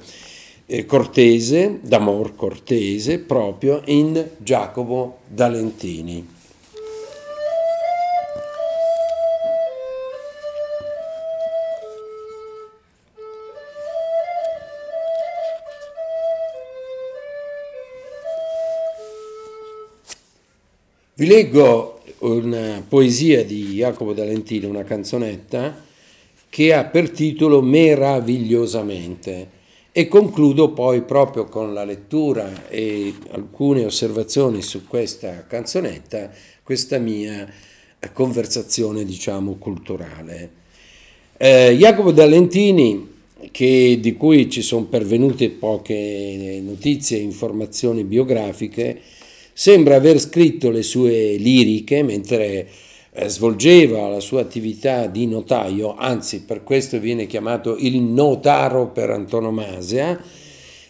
eh, 0.67 0.85
cortese, 0.85 1.81
d'amor 1.83 2.37
cortese, 2.37 3.19
proprio 3.19 3.83
in 3.87 4.29
Giacomo 4.37 5.21
D'Alentini. 5.27 6.39
Vi 21.15 21.27
leggo 21.27 21.90
una 22.21 22.85
poesia 22.87 23.45
di 23.45 23.75
Jacopo 23.75 24.13
D'Alentino, 24.13 24.69
una 24.69 24.85
canzonetta 24.85 25.89
che 26.49 26.75
ha 26.75 26.85
per 26.85 27.11
titolo 27.11 27.63
Meravigliosamente 27.63 29.59
e 29.93 30.09
concludo 30.09 30.71
poi 30.73 31.03
proprio 31.03 31.47
con 31.47 31.73
la 31.73 31.85
lettura 31.85 32.69
e 32.69 33.15
alcune 33.31 33.85
osservazioni 33.85 34.63
su 34.63 34.87
questa 34.87 35.47
canzonetta, 35.47 36.31
questa 36.63 36.99
mia 36.99 37.49
conversazione 38.13 39.05
diciamo 39.05 39.55
culturale. 39.55 40.59
Eh, 41.37 41.75
Jacopo 41.79 42.13
D'Alentini, 42.13 43.09
che, 43.51 43.99
di 44.01 44.13
cui 44.15 44.51
ci 44.51 44.63
sono 44.63 44.85
pervenute 44.85 45.49
poche 45.51 46.61
notizie 46.63 47.17
e 47.17 47.23
informazioni 47.23 48.05
biografiche, 48.05 49.01
sembra 49.61 49.97
aver 49.97 50.19
scritto 50.19 50.71
le 50.71 50.83
sue 50.83 51.37
liriche 51.37 52.03
mentre 52.03 52.67
eh, 53.13 53.29
svolgeva 53.29 54.09
la 54.09 54.21
sua 54.21 54.41
attività 54.41 55.07
di 55.07 55.27
notaio, 55.27 55.97
anzi 55.97 56.45
per 56.45 56.65
questo 56.65 56.99
viene 56.99 57.27
chiamato 57.27 57.77
il 57.77 58.01
notaro 58.01 58.89
per 58.89 59.11
antonomasia, 59.11 60.19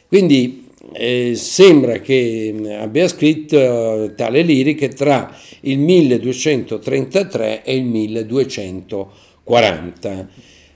quindi 0.07 0.69
eh, 0.93 1.33
sembra 1.35 1.99
che 1.99 2.55
mm, 2.55 2.67
abbia 2.81 3.09
scritto 3.09 4.05
eh, 4.05 4.15
tale 4.15 4.43
liriche 4.43 4.91
tra 4.91 5.37
il 5.63 5.81
1233 5.81 7.65
e 7.65 7.75
il 7.75 7.87
1240 7.87 10.29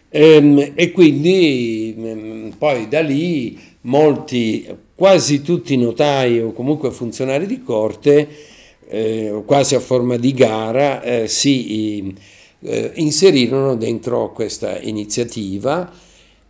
ehm, 0.08 0.72
e 0.74 0.90
quindi 0.90 1.94
mm, 1.96 2.48
poi 2.58 2.88
da 2.88 3.02
lì 3.02 3.56
molti, 3.82 4.66
quasi 4.94 5.42
tutti 5.42 5.76
notai 5.76 6.40
o 6.40 6.52
comunque 6.52 6.90
funzionari 6.90 7.46
di 7.46 7.62
corte 7.62 8.52
eh, 8.88 9.42
quasi 9.46 9.74
a 9.74 9.80
forma 9.80 10.16
di 10.16 10.32
gara, 10.32 11.02
eh, 11.02 11.28
si 11.28 12.14
eh, 12.60 12.92
inserirono 12.94 13.76
dentro 13.76 14.32
questa 14.32 14.78
iniziativa 14.78 15.90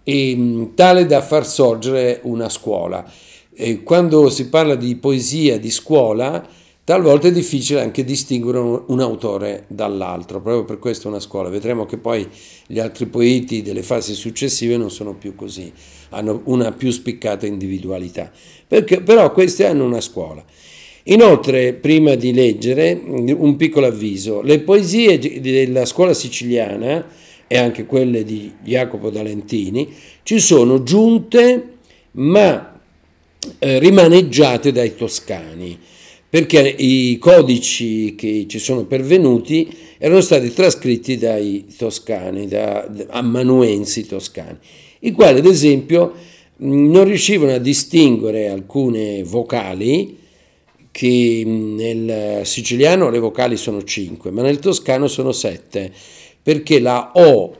e, 0.02 0.34
mm, 0.36 0.74
tale 0.74 1.06
da 1.06 1.22
far 1.22 1.46
sorgere 1.46 2.20
una 2.24 2.48
scuola. 2.48 3.10
E 3.56 3.82
quando 3.82 4.28
si 4.30 4.48
parla 4.48 4.74
di 4.74 4.96
poesia 4.96 5.58
di 5.58 5.70
scuola, 5.70 6.46
talvolta 6.84 7.28
è 7.28 7.32
difficile 7.32 7.80
anche 7.80 8.04
distinguere 8.04 8.58
un, 8.58 9.00
autore 9.00 9.64
dall'altro, 9.68 10.40
proprio 10.40 10.64
per 10.64 10.78
questo 10.78 11.08
è 11.08 11.10
una 11.10 11.20
scuola. 11.20 11.48
Vedremo 11.48 11.86
che 11.86 11.96
poi 11.96 12.28
gli 12.66 12.78
altri 12.78 13.06
poeti 13.06 13.62
delle 13.62 13.82
fasi 13.82 14.14
successive 14.14 14.76
non 14.76 14.90
sono 14.90 15.14
più 15.14 15.34
così, 15.34 15.72
hanno 16.10 16.42
una 16.44 16.72
più 16.72 16.90
spiccata 16.90 17.46
individualità, 17.46 18.30
Perché, 18.68 19.00
però 19.00 19.32
queste 19.32 19.66
hanno 19.66 19.84
una 19.84 20.00
scuola. 20.00 20.44
Inoltre, 21.04 21.74
prima 21.74 22.14
di 22.14 22.32
leggere, 22.32 22.98
un 23.04 23.56
piccolo 23.56 23.86
avviso, 23.86 24.40
le 24.40 24.60
poesie 24.60 25.18
della 25.18 25.84
scuola 25.84 26.14
siciliana 26.14 27.06
e 27.46 27.58
anche 27.58 27.84
quelle 27.84 28.24
di 28.24 28.52
Jacopo 28.62 29.10
D'Alentini 29.10 29.92
ci 30.22 30.38
sono 30.38 30.82
giunte 30.82 31.72
ma 32.12 32.80
eh, 33.58 33.78
rimaneggiate 33.78 34.72
dai 34.72 34.96
toscani 34.96 35.78
perché 36.34 36.68
i 36.78 37.16
codici 37.20 38.16
che 38.16 38.46
ci 38.48 38.58
sono 38.58 38.86
pervenuti 38.86 39.72
erano 39.98 40.20
stati 40.20 40.52
trascritti 40.52 41.16
dai 41.16 41.64
toscani, 41.78 42.48
da 42.48 42.90
amanuensi 43.10 44.04
toscani, 44.04 44.58
i 45.02 45.12
quali 45.12 45.38
ad 45.38 45.46
esempio 45.46 46.12
non 46.56 47.04
riuscivano 47.04 47.52
a 47.52 47.58
distinguere 47.58 48.48
alcune 48.48 49.22
vocali 49.22 50.18
che 50.90 51.44
nel 51.46 52.44
siciliano 52.44 53.10
le 53.10 53.20
vocali 53.20 53.56
sono 53.56 53.84
5, 53.84 54.32
ma 54.32 54.42
nel 54.42 54.58
toscano 54.58 55.06
sono 55.06 55.30
7, 55.30 55.92
perché 56.42 56.80
la 56.80 57.12
O 57.14 57.56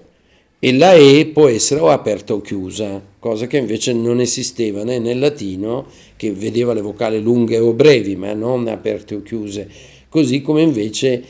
e 0.59 0.73
la 0.73 0.95
E 0.95 1.27
può 1.27 1.47
essere 1.47 1.79
o 1.79 1.91
aperta 1.91 2.35
o 2.35 2.41
chiusa, 2.41 3.01
cosa 3.21 3.47
che 3.47 3.59
invece 3.59 3.93
non 3.93 4.19
esisteva 4.19 4.83
né 4.83 4.99
nel 4.99 5.21
latino, 5.21 5.87
che 6.25 6.33
vedeva 6.33 6.73
le 6.73 6.81
vocali 6.81 7.21
lunghe 7.21 7.59
o 7.59 7.75
brevi, 7.75 8.17
ma 8.17 8.33
non 8.33 8.67
aperte 8.69 9.15
o 9.15 9.23
chiuse, 9.23 9.69
così 10.09 10.41
come 10.41 10.63
invece 10.63 11.23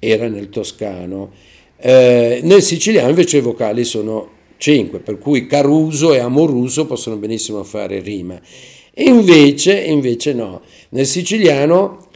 era 0.00 0.26
nel 0.26 0.48
toscano. 0.48 1.30
Eh, 1.76 2.40
nel 2.42 2.60
siciliano 2.60 3.10
invece 3.10 3.36
le 3.36 3.42
vocali 3.44 3.84
sono 3.84 4.28
5, 4.56 4.98
per 4.98 5.18
cui 5.18 5.46
Caruso 5.46 6.12
e 6.12 6.18
Amoruso 6.18 6.84
possono 6.86 7.16
benissimo 7.16 7.62
fare 7.62 8.00
rima. 8.00 8.40
E 8.92 9.04
invece, 9.04 9.78
invece 9.84 10.32
no, 10.32 10.62
nel 10.90 11.06
siciliano 11.06 12.08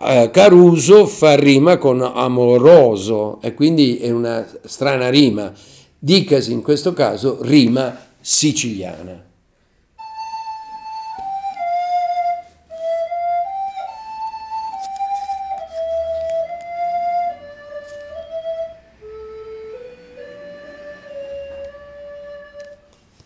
eh, 0.00 0.30
Caruso 0.32 1.04
fa 1.06 1.36
rima 1.36 1.76
con 1.76 2.00
amoroso 2.00 3.38
e 3.42 3.52
quindi 3.52 3.98
è 3.98 4.10
una 4.10 4.48
strana 4.64 5.10
rima, 5.10 5.52
dicasi 5.98 6.52
in 6.52 6.62
questo 6.62 6.94
caso 6.94 7.36
rima 7.42 7.98
siciliana. 8.18 9.31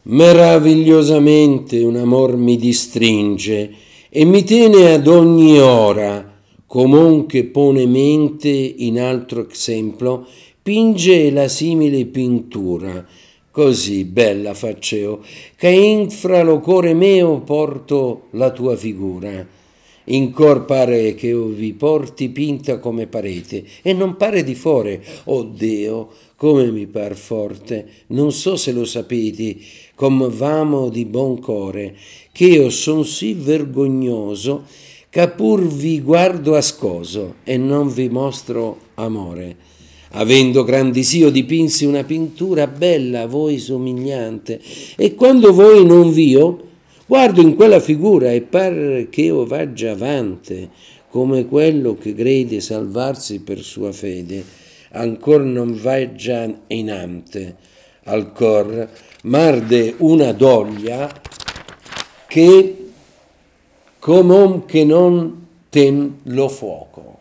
Meravigliosamente 0.08 1.80
un 1.80 1.96
amor 1.96 2.36
mi 2.36 2.56
distringe 2.56 3.72
e 4.08 4.24
mi 4.24 4.44
tiene 4.44 4.92
ad 4.92 5.08
ogni 5.08 5.58
ora, 5.58 6.32
comunque 6.64 7.42
pone 7.42 7.86
mente 7.86 8.48
in 8.48 9.00
altro 9.00 9.48
esempio, 9.50 10.24
pinge 10.62 11.28
la 11.32 11.48
simile 11.48 12.04
pintura, 12.04 13.04
così 13.50 14.04
bella 14.04 14.54
facceo, 14.54 15.22
che 15.56 15.70
infra 15.70 16.44
lo 16.44 16.60
core 16.60 16.94
meo 16.94 17.40
porto 17.40 18.26
la 18.30 18.52
tua 18.52 18.76
figura. 18.76 19.44
In 20.08 20.30
cor 20.30 20.66
pare 20.66 21.16
che 21.16 21.26
io 21.26 21.46
vi 21.46 21.72
porti 21.72 22.28
pinta 22.28 22.78
come 22.78 23.08
parete, 23.08 23.64
e 23.82 23.92
non 23.92 24.14
pare 24.14 24.44
di 24.44 24.54
fore, 24.54 25.02
oh 25.24 25.42
Dio, 25.42 26.10
come 26.36 26.70
mi 26.70 26.86
par 26.86 27.16
forte, 27.16 27.86
non 28.08 28.30
so 28.30 28.56
se 28.56 28.70
lo 28.72 28.84
sapete, 28.84 29.56
come 29.94 30.28
vamo 30.28 30.90
di 30.90 31.06
buon 31.06 31.40
core, 31.40 31.96
che 32.30 32.44
io 32.44 32.68
son 32.68 33.06
sì 33.06 33.32
vergognoso, 33.32 34.64
che 35.08 35.28
pur 35.30 35.66
vi 35.66 36.02
guardo 36.02 36.54
ascoso 36.54 37.36
e 37.42 37.56
non 37.56 37.90
vi 37.90 38.10
mostro 38.10 38.78
amore. 38.94 39.74
Avendo 40.10 40.62
grandi 40.62 41.06
io 41.12 41.30
dipinsi 41.30 41.86
una 41.86 42.04
pintura 42.04 42.66
bella 42.66 43.22
a 43.22 43.26
voi 43.26 43.58
somigliante, 43.58 44.60
e 44.94 45.14
quando 45.14 45.54
voi 45.54 45.86
non 45.86 46.12
vio, 46.12 46.64
guardo 47.06 47.40
in 47.40 47.54
quella 47.54 47.80
figura 47.80 48.30
e 48.30 48.42
par 48.42 49.06
che 49.08 49.22
io 49.22 49.46
vaggia 49.46 49.92
avante, 49.92 50.68
come 51.08 51.46
quello 51.46 51.96
che 51.96 52.14
crede 52.14 52.60
salvarsi 52.60 53.40
per 53.40 53.62
sua 53.62 53.90
fede 53.90 54.64
ancor 54.92 55.40
non 55.40 55.78
vai 55.80 56.14
già 56.14 56.48
in 56.68 56.90
ante. 56.90 57.56
Al 58.04 58.32
cor, 58.32 58.88
marde 59.22 59.94
una 59.98 60.32
doglia 60.32 61.10
che 62.26 62.90
com'om 63.98 64.64
che 64.66 64.84
non 64.84 65.46
ten 65.68 66.20
lo 66.24 66.48
fuoco. 66.48 67.18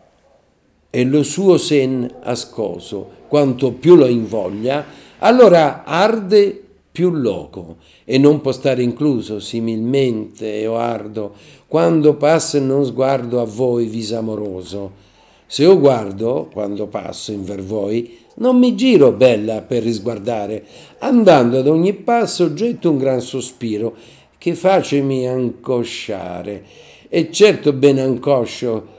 E 0.90 1.04
lo 1.04 1.22
suo 1.22 1.58
sen 1.58 2.10
ascoso, 2.22 3.10
quanto 3.28 3.72
più 3.72 3.96
lo 3.96 4.06
invoglia, 4.06 4.84
allora 5.18 5.84
arde 5.84 6.62
più 6.92 7.10
loco. 7.10 7.76
E 8.04 8.18
non 8.18 8.40
può 8.40 8.52
stare 8.52 8.82
incluso 8.82 9.40
similmente 9.40 10.66
o 10.66 10.76
ardo 10.76 11.34
quando 11.66 12.14
passa 12.14 12.60
non 12.60 12.84
sguardo 12.84 13.40
a 13.40 13.44
voi 13.44 13.86
visamoroso 13.86 15.04
se 15.46 15.62
io 15.62 15.78
guardo, 15.78 16.48
quando 16.52 16.86
passo 16.86 17.32
in 17.32 17.44
ver 17.44 17.62
voi, 17.62 18.18
non 18.36 18.58
mi 18.58 18.74
giro 18.74 19.12
bella 19.12 19.62
per 19.62 19.82
risguardare, 19.82 20.64
andando 20.98 21.58
ad 21.58 21.68
ogni 21.68 21.92
passo 21.94 22.52
getto 22.52 22.90
un 22.90 22.98
gran 22.98 23.20
sospiro 23.20 23.94
che 24.38 24.54
facemi 24.54 25.26
ancosciare. 25.26 26.64
E 27.08 27.30
certo 27.30 27.72
ben 27.72 27.98
ancoscio 27.98 28.94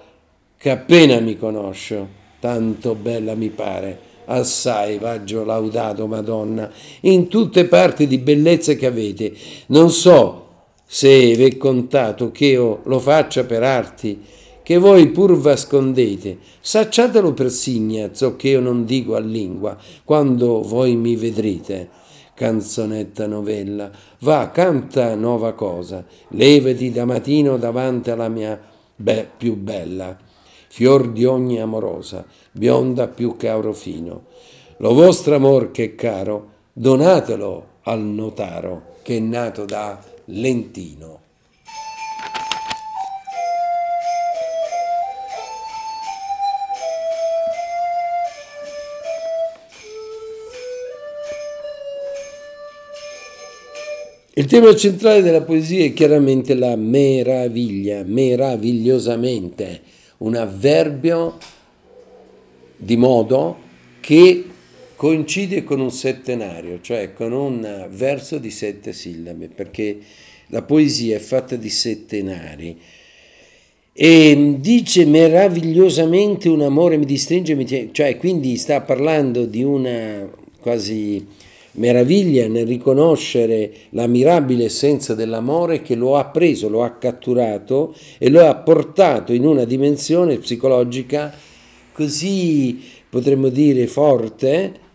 che 0.57 0.69
appena 0.69 1.19
mi 1.19 1.37
conosco, 1.37 2.07
tanto 2.39 2.95
bella 2.95 3.35
mi 3.35 3.49
pare, 3.49 3.99
assai 4.25 4.97
vaggio 4.97 5.43
laudato 5.43 6.07
Madonna, 6.07 6.71
in 7.01 7.27
tutte 7.27 7.65
parti 7.65 8.07
di 8.07 8.17
bellezza 8.17 8.73
che 8.73 8.85
avete. 8.85 9.33
Non 9.67 9.91
so 9.91 10.45
se 10.85 11.35
v'è 11.35 11.57
contato 11.57 12.31
che 12.31 12.45
io 12.45 12.79
lo 12.85 12.99
faccia 12.99 13.43
per 13.43 13.61
arti, 13.63 14.19
che 14.67 14.77
voi 14.79 15.07
pur 15.11 15.37
vascondete, 15.37 16.39
sacciatelo 16.59 17.31
per 17.31 17.49
signa, 17.51 18.11
ciò 18.11 18.35
che 18.35 18.49
io 18.49 18.59
non 18.59 18.83
dico 18.83 19.15
a 19.15 19.19
lingua, 19.19 19.77
quando 20.03 20.61
voi 20.61 20.97
mi 20.97 21.15
vedrete. 21.15 21.87
Canzonetta 22.33 23.27
novella, 23.27 23.89
va, 24.19 24.51
canta 24.51 25.15
nuova 25.15 25.53
cosa, 25.53 26.03
levati 26.31 26.91
da 26.91 27.05
mattino 27.05 27.55
davanti 27.55 28.09
alla 28.11 28.27
mia 28.27 28.59
be- 28.93 29.29
più 29.37 29.55
bella. 29.55 30.17
fior 30.67 31.13
di 31.13 31.23
ogni 31.23 31.61
amorosa, 31.61 32.25
bionda 32.51 33.07
più 33.07 33.37
che 33.37 33.47
auro 33.47 33.71
fino. 33.71 34.25
Lo 34.79 34.93
vostro 34.93 35.35
amor 35.35 35.71
che 35.71 35.85
è 35.85 35.95
caro, 35.95 36.49
donatelo 36.73 37.67
al 37.83 38.01
notaro 38.01 38.95
che 39.01 39.15
è 39.15 39.19
nato 39.21 39.63
da 39.63 39.97
Lentino. 40.25 41.26
Tema 54.47 54.73
centrale 54.75 55.21
della 55.21 55.41
poesia 55.41 55.83
è 55.83 55.91
chiaramente 55.91 56.53
la 56.53 56.77
meraviglia, 56.77 58.03
meravigliosamente, 58.05 59.81
un 60.19 60.35
avverbio 60.35 61.37
di 62.77 62.95
modo 62.95 63.57
che 63.99 64.45
coincide 64.95 65.65
con 65.65 65.81
un 65.81 65.91
settenario, 65.91 66.79
cioè 66.81 67.11
con 67.13 67.33
un 67.33 67.87
verso 67.89 68.37
di 68.37 68.49
sette 68.49 68.93
sillabe, 68.93 69.49
perché 69.49 69.97
la 70.47 70.61
poesia 70.61 71.17
è 71.17 71.19
fatta 71.19 71.57
di 71.57 71.69
settenari. 71.69 72.79
E 73.91 74.55
dice 74.59 75.05
meravigliosamente 75.05 76.47
un 76.47 76.61
amore 76.61 76.95
mi 76.95 77.05
distringe, 77.05 77.53
mi 77.53 77.65
tiene, 77.65 77.89
cioè 77.91 78.15
quindi 78.15 78.55
sta 78.55 78.79
parlando 78.79 79.43
di 79.43 79.63
una 79.63 80.29
quasi 80.61 81.25
meraviglia 81.77 82.47
nel 82.47 82.67
riconoscere 82.67 83.71
la 83.91 84.07
mirabile 84.07 84.65
essenza 84.65 85.15
dell'amore 85.15 85.81
che 85.81 85.95
lo 85.95 86.17
ha 86.17 86.25
preso, 86.25 86.69
lo 86.69 86.83
ha 86.83 86.91
catturato 86.91 87.95
e 88.17 88.29
lo 88.29 88.45
ha 88.45 88.55
portato 88.55 89.33
in 89.33 89.45
una 89.45 89.63
dimensione 89.63 90.37
psicologica 90.37 91.33
così, 91.91 92.79
potremmo 93.09 93.49
dire, 93.49 93.87
forte, 93.87 94.85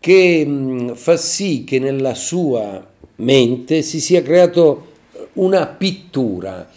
che 0.00 0.92
fa 0.94 1.16
sì 1.16 1.64
che 1.64 1.78
nella 1.78 2.14
sua 2.14 2.84
mente 3.16 3.82
si 3.82 4.00
sia 4.00 4.22
creato 4.22 4.94
una 5.34 5.66
pittura, 5.66 6.68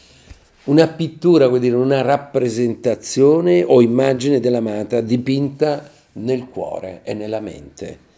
una 0.66 0.88
pittura 0.88 1.48
vuol 1.48 1.60
dire 1.60 1.76
una 1.76 2.02
rappresentazione 2.02 3.64
o 3.64 3.82
immagine 3.82 4.40
dell'amata 4.40 5.02
dipinta 5.02 5.90
nel 6.14 6.48
cuore 6.48 7.02
e 7.04 7.14
nella 7.14 7.40
mente. 7.40 8.09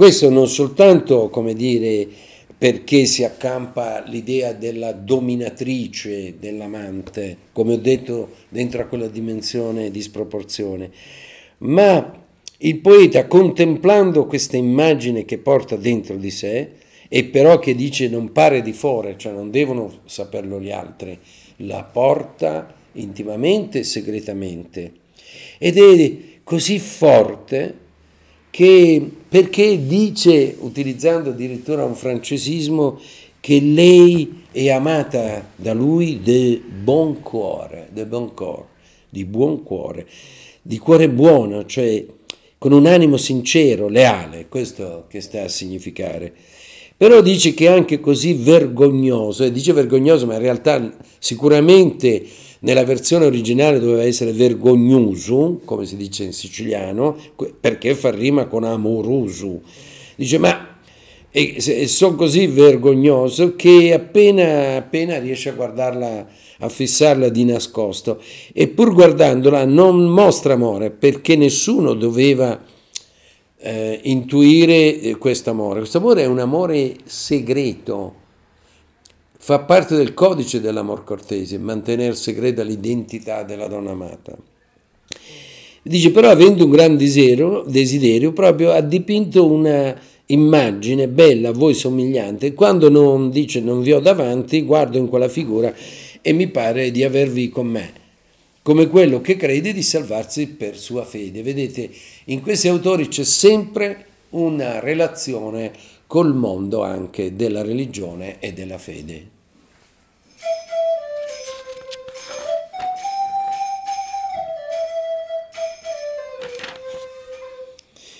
Questo 0.00 0.30
non 0.30 0.48
soltanto, 0.48 1.28
come 1.28 1.52
dire, 1.52 2.08
perché 2.56 3.04
si 3.04 3.22
accampa 3.22 4.02
l'idea 4.06 4.54
della 4.54 4.92
dominatrice 4.92 6.36
dell'amante, 6.38 7.36
come 7.52 7.74
ho 7.74 7.76
detto, 7.76 8.30
dentro 8.48 8.80
a 8.80 8.86
quella 8.86 9.08
dimensione 9.08 9.90
di 9.90 10.00
sproporzione, 10.00 10.90
ma 11.58 12.18
il 12.56 12.78
poeta 12.78 13.26
contemplando 13.26 14.24
questa 14.24 14.56
immagine 14.56 15.26
che 15.26 15.36
porta 15.36 15.76
dentro 15.76 16.16
di 16.16 16.30
sé 16.30 16.70
e 17.06 17.24
però 17.24 17.58
che 17.58 17.74
dice 17.74 18.08
non 18.08 18.32
pare 18.32 18.62
di 18.62 18.72
fuori, 18.72 19.16
cioè 19.18 19.34
non 19.34 19.50
devono 19.50 19.98
saperlo 20.06 20.58
gli 20.58 20.70
altri, 20.70 21.18
la 21.56 21.82
porta 21.82 22.74
intimamente 22.92 23.80
e 23.80 23.84
segretamente. 23.84 24.92
Ed 25.58 25.76
è 25.76 26.16
così 26.42 26.78
forte 26.78 27.88
che 28.50 29.10
perché 29.28 29.86
dice, 29.86 30.56
utilizzando 30.58 31.30
addirittura 31.30 31.84
un 31.84 31.94
francesismo, 31.94 32.98
che 33.40 33.60
lei 33.60 34.42
è 34.52 34.70
amata 34.70 35.50
da 35.56 35.72
lui 35.72 36.20
de 36.22 36.60
bon 36.82 37.20
cuore, 37.20 37.88
de 37.92 38.04
bon 38.04 38.34
cuore, 38.34 38.66
di 39.08 39.24
buon 39.24 39.62
cuore, 39.62 40.06
di 40.62 40.78
cuore 40.78 41.08
buono, 41.08 41.64
cioè 41.64 42.04
con 42.58 42.72
un 42.72 42.86
animo 42.86 43.16
sincero, 43.16 43.88
leale, 43.88 44.46
questo 44.48 45.06
che 45.08 45.20
sta 45.20 45.44
a 45.44 45.48
significare. 45.48 46.32
Però 46.96 47.22
dice 47.22 47.54
che 47.54 47.66
è 47.66 47.70
anche 47.70 47.98
così 47.98 48.34
vergognoso, 48.34 49.44
e 49.44 49.52
dice 49.52 49.72
vergognoso, 49.72 50.26
ma 50.26 50.34
in 50.34 50.40
realtà 50.40 50.94
sicuramente 51.18 52.22
nella 52.60 52.84
versione 52.84 53.26
originale 53.26 53.78
doveva 53.78 54.04
essere 54.04 54.32
vergognoso, 54.32 55.60
come 55.64 55.86
si 55.86 55.96
dice 55.96 56.24
in 56.24 56.32
siciliano, 56.32 57.16
perché 57.60 57.94
fa 57.94 58.10
rima 58.10 58.46
con 58.46 58.64
amoroso. 58.64 59.62
Dice, 60.16 60.38
ma 60.38 60.78
sono 61.86 62.16
così 62.16 62.46
vergognoso 62.46 63.54
che 63.54 63.92
appena, 63.94 64.76
appena 64.76 65.18
riesce 65.18 65.50
a 65.50 65.52
guardarla, 65.52 66.26
a 66.58 66.68
fissarla 66.68 67.28
di 67.28 67.44
nascosto, 67.44 68.20
e 68.52 68.68
pur 68.68 68.92
guardandola 68.92 69.64
non 69.64 70.02
mostra 70.02 70.54
amore, 70.54 70.90
perché 70.90 71.36
nessuno 71.36 71.94
doveva 71.94 72.60
eh, 73.58 74.00
intuire 74.04 75.00
eh, 75.00 75.16
questo 75.16 75.50
amore. 75.50 75.80
Questo 75.80 75.98
amore 75.98 76.22
è 76.22 76.26
un 76.26 76.38
amore 76.40 76.96
segreto, 77.04 78.14
Fa 79.42 79.60
parte 79.60 79.96
del 79.96 80.12
codice 80.12 80.60
dell'amor 80.60 81.02
cortese 81.02 81.56
mantenere 81.56 82.14
segreta 82.14 82.62
l'identità 82.62 83.42
della 83.42 83.68
donna 83.68 83.92
amata. 83.92 84.36
Dice 85.82 86.10
però 86.10 86.28
avendo 86.28 86.66
un 86.66 86.70
gran 86.70 86.98
desiderio, 86.98 87.64
desiderio 87.66 88.34
proprio 88.34 88.72
ha 88.72 88.82
dipinto 88.82 89.50
una 89.50 89.98
immagine 90.26 91.08
bella, 91.08 91.48
a 91.48 91.52
voi 91.52 91.72
somigliante, 91.72 92.52
quando 92.52 92.90
non 92.90 93.30
dice 93.30 93.60
non 93.60 93.80
vi 93.80 93.92
ho 93.92 94.00
davanti, 94.00 94.60
guardo 94.60 94.98
in 94.98 95.08
quella 95.08 95.28
figura 95.28 95.74
e 96.20 96.32
mi 96.34 96.48
pare 96.48 96.90
di 96.90 97.02
avervi 97.02 97.48
con 97.48 97.66
me, 97.66 97.92
come 98.60 98.88
quello 98.88 99.22
che 99.22 99.36
crede 99.36 99.72
di 99.72 99.82
salvarsi 99.82 100.48
per 100.48 100.76
sua 100.76 101.06
fede. 101.06 101.42
Vedete, 101.42 101.88
in 102.26 102.42
questi 102.42 102.68
autori 102.68 103.08
c'è 103.08 103.24
sempre 103.24 104.04
una 104.30 104.80
relazione 104.80 105.72
col 106.10 106.34
mondo 106.34 106.82
anche 106.82 107.36
della 107.36 107.62
religione 107.62 108.40
e 108.40 108.52
della 108.52 108.78
fede. 108.78 109.28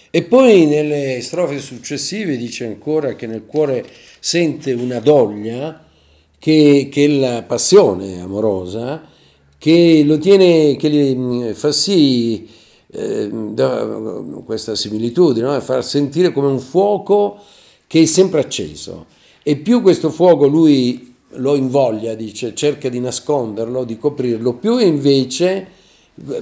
E 0.08 0.22
poi 0.22 0.66
nelle 0.66 1.20
strofe 1.20 1.58
successive 1.58 2.36
dice 2.36 2.64
ancora 2.64 3.14
che 3.16 3.26
nel 3.26 3.44
cuore 3.44 3.84
sente 4.20 4.72
una 4.72 5.00
doglia 5.00 5.84
che, 6.38 6.88
che 6.92 7.08
la 7.08 7.42
passione 7.42 8.20
amorosa 8.20 9.02
che 9.58 10.04
lo 10.06 10.16
tiene, 10.18 10.76
che 10.76 10.90
gli 10.90 11.52
fa 11.54 11.72
sì 11.72 12.48
eh, 12.92 13.28
questa 14.44 14.76
similitudine, 14.76 15.44
no? 15.44 15.60
far 15.60 15.84
sentire 15.84 16.30
come 16.30 16.46
un 16.46 16.60
fuoco 16.60 17.58
che 17.90 18.02
è 18.02 18.04
sempre 18.04 18.38
acceso 18.38 19.06
e 19.42 19.56
più 19.56 19.82
questo 19.82 20.10
fuoco 20.10 20.46
lui 20.46 21.12
lo 21.34 21.56
invoglia, 21.56 22.14
dice, 22.14 22.54
cerca 22.54 22.88
di 22.88 23.00
nasconderlo, 23.00 23.82
di 23.82 23.98
coprirlo, 23.98 24.52
più 24.52 24.78
invece 24.78 25.66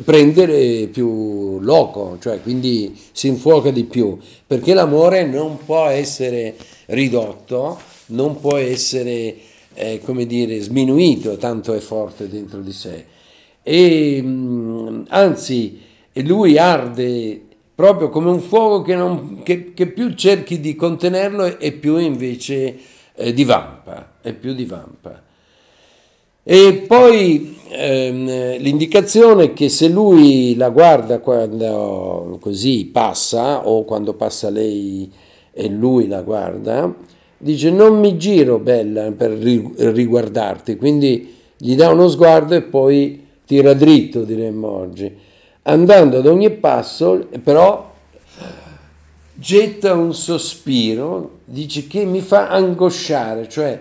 prendere 0.05 0.89
più 0.89 1.59
loco, 1.61 2.19
cioè 2.21 2.43
quindi 2.43 2.95
si 3.13 3.29
infuoca 3.29 3.71
di 3.71 3.85
più, 3.85 4.19
perché 4.47 4.75
l'amore 4.75 5.25
non 5.25 5.57
può 5.65 5.87
essere 5.87 6.55
ridotto, 6.89 7.81
non 8.09 8.39
può 8.41 8.59
essere, 8.59 9.35
eh, 9.73 10.01
come 10.05 10.27
dire, 10.27 10.61
sminuito, 10.61 11.39
tanto 11.39 11.73
è 11.73 11.79
forte 11.79 12.29
dentro 12.29 12.61
di 12.61 12.73
sé. 12.73 13.07
E 13.63 14.23
anzi, 15.09 15.81
lui 16.13 16.59
arde 16.59 17.48
proprio 17.79 18.09
come 18.09 18.29
un 18.29 18.41
fuoco 18.41 18.83
che, 18.83 18.97
non, 18.97 19.43
che, 19.45 19.73
che 19.73 19.87
più 19.87 20.13
cerchi 20.15 20.59
di 20.59 20.75
contenerlo 20.75 21.61
e 21.61 21.71
più 21.71 21.97
invece 21.97 22.77
eh, 23.15 23.33
divampa, 23.33 24.15
e 24.21 24.33
più 24.33 24.53
divampa. 24.53 25.23
E 26.43 26.85
poi 26.89 27.57
ehm, 27.69 28.57
l'indicazione 28.57 29.53
che 29.53 29.69
se 29.69 29.87
lui 29.87 30.57
la 30.57 30.71
guarda 30.71 31.21
quando 31.21 32.39
così 32.41 32.87
passa 32.87 33.69
o 33.69 33.85
quando 33.85 34.15
passa 34.15 34.51
lei 34.51 35.09
e 35.53 35.69
lui 35.69 36.09
la 36.09 36.23
guarda, 36.23 36.93
dice 37.37 37.71
non 37.71 38.01
mi 38.01 38.19
giro 38.19 38.59
bella 38.59 39.13
per 39.13 39.31
riguardarti, 39.31 40.75
quindi 40.75 41.33
gli 41.57 41.77
dà 41.77 41.91
uno 41.91 42.09
sguardo 42.09 42.57
e 42.57 42.63
poi 42.63 43.25
tira 43.47 43.73
dritto, 43.73 44.25
diremmo 44.25 44.69
oggi 44.69 45.27
andando 45.69 46.19
ad 46.19 46.27
ogni 46.27 46.51
passo, 46.51 47.29
però 47.43 47.95
getta 49.35 49.95
un 49.95 50.15
sospiro, 50.15 51.41
dice 51.45 51.87
che 51.87 52.05
mi 52.05 52.23
fa 52.23 52.49
angosciare, 52.49 53.49
cioè 53.49 53.81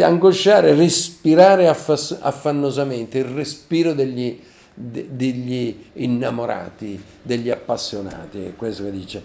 angosciare, 0.00 0.74
respirare 0.74 1.68
affannosamente, 1.68 3.18
il 3.18 3.24
respiro 3.26 3.92
degli, 3.92 4.40
degli 4.74 5.76
innamorati, 5.94 7.00
degli 7.22 7.50
appassionati, 7.50 8.44
è 8.44 8.56
questo 8.56 8.84
che 8.84 8.90
dice. 8.90 9.22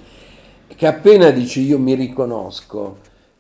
Che 0.68 0.88
appena 0.88 1.30
dice 1.30 1.60
io 1.60 1.78
mi 1.78 1.94
riconosco, 1.94 2.98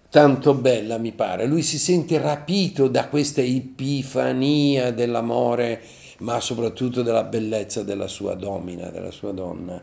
tanto 0.09 0.53
bella 0.53 0.97
mi 0.97 1.11
pare, 1.11 1.45
lui 1.45 1.63
si 1.63 1.79
sente 1.79 2.17
rapito 2.19 2.87
da 2.87 3.07
questa 3.07 3.41
epifania 3.41 4.91
dell'amore 4.91 5.81
ma 6.23 6.39
soprattutto 6.39 7.01
della 7.01 7.23
bellezza 7.23 7.83
della 7.83 8.07
sua 8.07 8.33
domina, 8.33 8.89
della 8.89 9.11
sua 9.11 9.31
donna. 9.31 9.81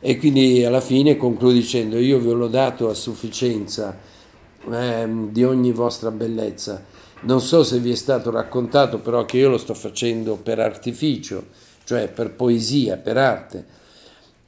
E 0.00 0.16
quindi 0.16 0.64
alla 0.64 0.80
fine 0.80 1.16
concludo 1.16 1.52
dicendo 1.52 1.98
io 1.98 2.18
vi 2.18 2.28
ho 2.28 2.34
lodato 2.34 2.88
a 2.88 2.94
sufficienza 2.94 3.96
eh, 4.70 5.08
di 5.30 5.44
ogni 5.44 5.72
vostra 5.72 6.10
bellezza. 6.10 6.82
Non 7.22 7.42
so 7.42 7.62
se 7.62 7.78
vi 7.78 7.90
è 7.90 7.94
stato 7.94 8.30
raccontato 8.30 9.00
però 9.00 9.26
che 9.26 9.36
io 9.36 9.50
lo 9.50 9.58
sto 9.58 9.74
facendo 9.74 10.36
per 10.36 10.58
artificio, 10.58 11.48
cioè 11.84 12.08
per 12.08 12.32
poesia, 12.32 12.96
per 12.96 13.18
arte, 13.18 13.64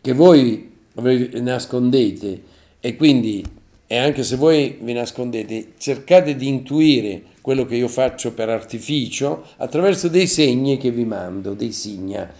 che 0.00 0.14
voi 0.14 0.72
vi 0.94 1.40
nascondete 1.40 2.42
e 2.80 2.96
quindi, 2.96 3.44
e 3.86 3.98
anche 3.98 4.24
se 4.24 4.36
voi 4.36 4.78
vi 4.80 4.94
nascondete, 4.94 5.72
cercate 5.76 6.34
di 6.34 6.48
intuire 6.48 7.22
quello 7.42 7.66
che 7.66 7.74
io 7.74 7.88
faccio 7.88 8.32
per 8.32 8.48
artificio 8.48 9.44
attraverso 9.56 10.08
dei 10.08 10.28
segni 10.28 10.78
che 10.78 10.90
vi 10.90 11.04
mando, 11.04 11.52
dei 11.52 11.72
signa. 11.72 12.30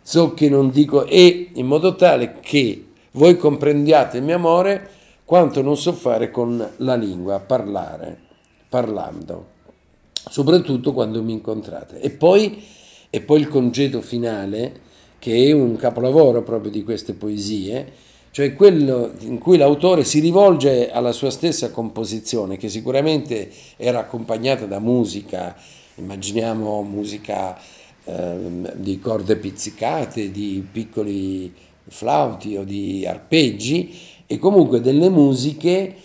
So 0.00 0.32
che 0.32 0.48
non 0.48 0.70
dico, 0.70 1.04
e 1.04 1.50
in 1.52 1.66
modo 1.66 1.96
tale 1.96 2.38
che 2.40 2.86
voi 3.12 3.36
comprendiate 3.36 4.18
il 4.18 4.22
mio 4.22 4.36
amore 4.36 4.88
quanto 5.24 5.62
non 5.62 5.76
so 5.76 5.92
fare 5.92 6.30
con 6.30 6.66
la 6.78 6.94
lingua, 6.94 7.40
parlare, 7.40 8.18
parlando, 8.68 9.46
soprattutto 10.28 10.92
quando 10.92 11.22
mi 11.22 11.32
incontrate. 11.32 12.00
E 12.00 12.10
poi, 12.10 12.62
e 13.10 13.20
poi 13.20 13.40
il 13.40 13.48
congedo 13.48 14.00
finale, 14.00 14.88
che 15.18 15.48
è 15.48 15.52
un 15.52 15.76
capolavoro 15.76 16.42
proprio 16.42 16.70
di 16.70 16.82
queste 16.82 17.12
poesie, 17.12 17.92
cioè 18.32 18.54
quello 18.54 19.12
in 19.20 19.38
cui 19.38 19.56
l'autore 19.56 20.04
si 20.04 20.20
rivolge 20.20 20.90
alla 20.90 21.12
sua 21.12 21.30
stessa 21.30 21.70
composizione, 21.70 22.56
che 22.56 22.68
sicuramente 22.68 23.50
era 23.76 24.00
accompagnata 24.00 24.66
da 24.66 24.78
musica, 24.78 25.56
immaginiamo 25.96 26.82
musica 26.82 27.58
eh, 28.04 28.36
di 28.74 29.00
corde 29.00 29.36
pizzicate, 29.36 30.30
di 30.30 30.64
piccoli 30.70 31.52
flauti 31.88 32.56
o 32.56 32.62
di 32.62 33.04
arpeggi, 33.04 33.98
e 34.26 34.38
comunque 34.38 34.80
delle 34.80 35.08
musiche 35.08 35.96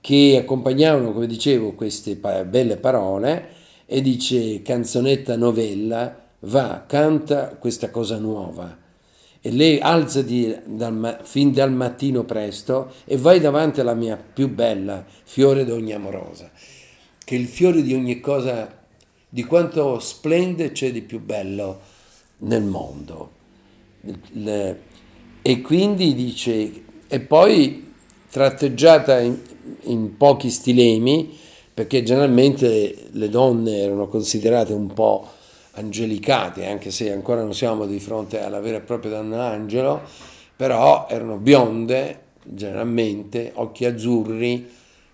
che 0.00 0.38
accompagnavano, 0.40 1.12
come 1.12 1.26
dicevo, 1.26 1.72
queste 1.72 2.14
belle 2.14 2.76
parole, 2.76 3.48
e 3.86 4.00
dice 4.00 4.62
canzonetta 4.62 5.36
novella, 5.36 6.16
va, 6.40 6.84
canta 6.86 7.56
questa 7.58 7.90
cosa 7.90 8.18
nuova 8.18 8.81
e 9.44 9.50
lei 9.50 9.80
alzati 9.80 10.56
dal, 10.64 11.18
fin 11.24 11.52
dal 11.52 11.72
mattino 11.72 12.22
presto 12.22 12.92
e 13.04 13.16
vai 13.16 13.40
davanti 13.40 13.80
alla 13.80 13.94
mia 13.94 14.16
più 14.16 14.48
bella 14.48 15.04
fiore 15.24 15.64
d'ogni 15.64 15.92
amorosa, 15.92 16.48
che 17.24 17.34
il 17.34 17.48
fiore 17.48 17.82
di 17.82 17.92
ogni 17.92 18.20
cosa, 18.20 18.72
di 19.28 19.42
quanto 19.44 19.98
splende 19.98 20.70
c'è 20.70 20.92
di 20.92 21.02
più 21.02 21.20
bello 21.20 21.80
nel 22.38 22.62
mondo. 22.62 23.30
Le, 24.30 24.80
e 25.42 25.60
quindi 25.60 26.14
dice, 26.14 26.82
e 27.08 27.20
poi 27.20 27.92
tratteggiata 28.30 29.18
in, 29.18 29.36
in 29.82 30.16
pochi 30.16 30.50
stilemi, 30.50 31.36
perché 31.74 32.04
generalmente 32.04 33.08
le 33.10 33.28
donne 33.28 33.78
erano 33.78 34.06
considerate 34.06 34.72
un 34.72 34.92
po' 34.92 35.28
angelicate, 35.72 36.66
anche 36.66 36.90
se 36.90 37.12
ancora 37.12 37.42
non 37.42 37.54
siamo 37.54 37.86
di 37.86 38.00
fronte 38.00 38.40
alla 38.40 38.60
vera 38.60 38.78
e 38.78 38.80
propria 38.80 39.12
donna 39.12 39.44
angelo, 39.44 40.02
però 40.56 41.06
erano 41.08 41.36
bionde 41.36 42.20
generalmente, 42.42 43.52
occhi 43.54 43.84
azzurri, 43.84 44.68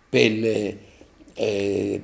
pelle 0.08 0.86
eh, 1.34 2.00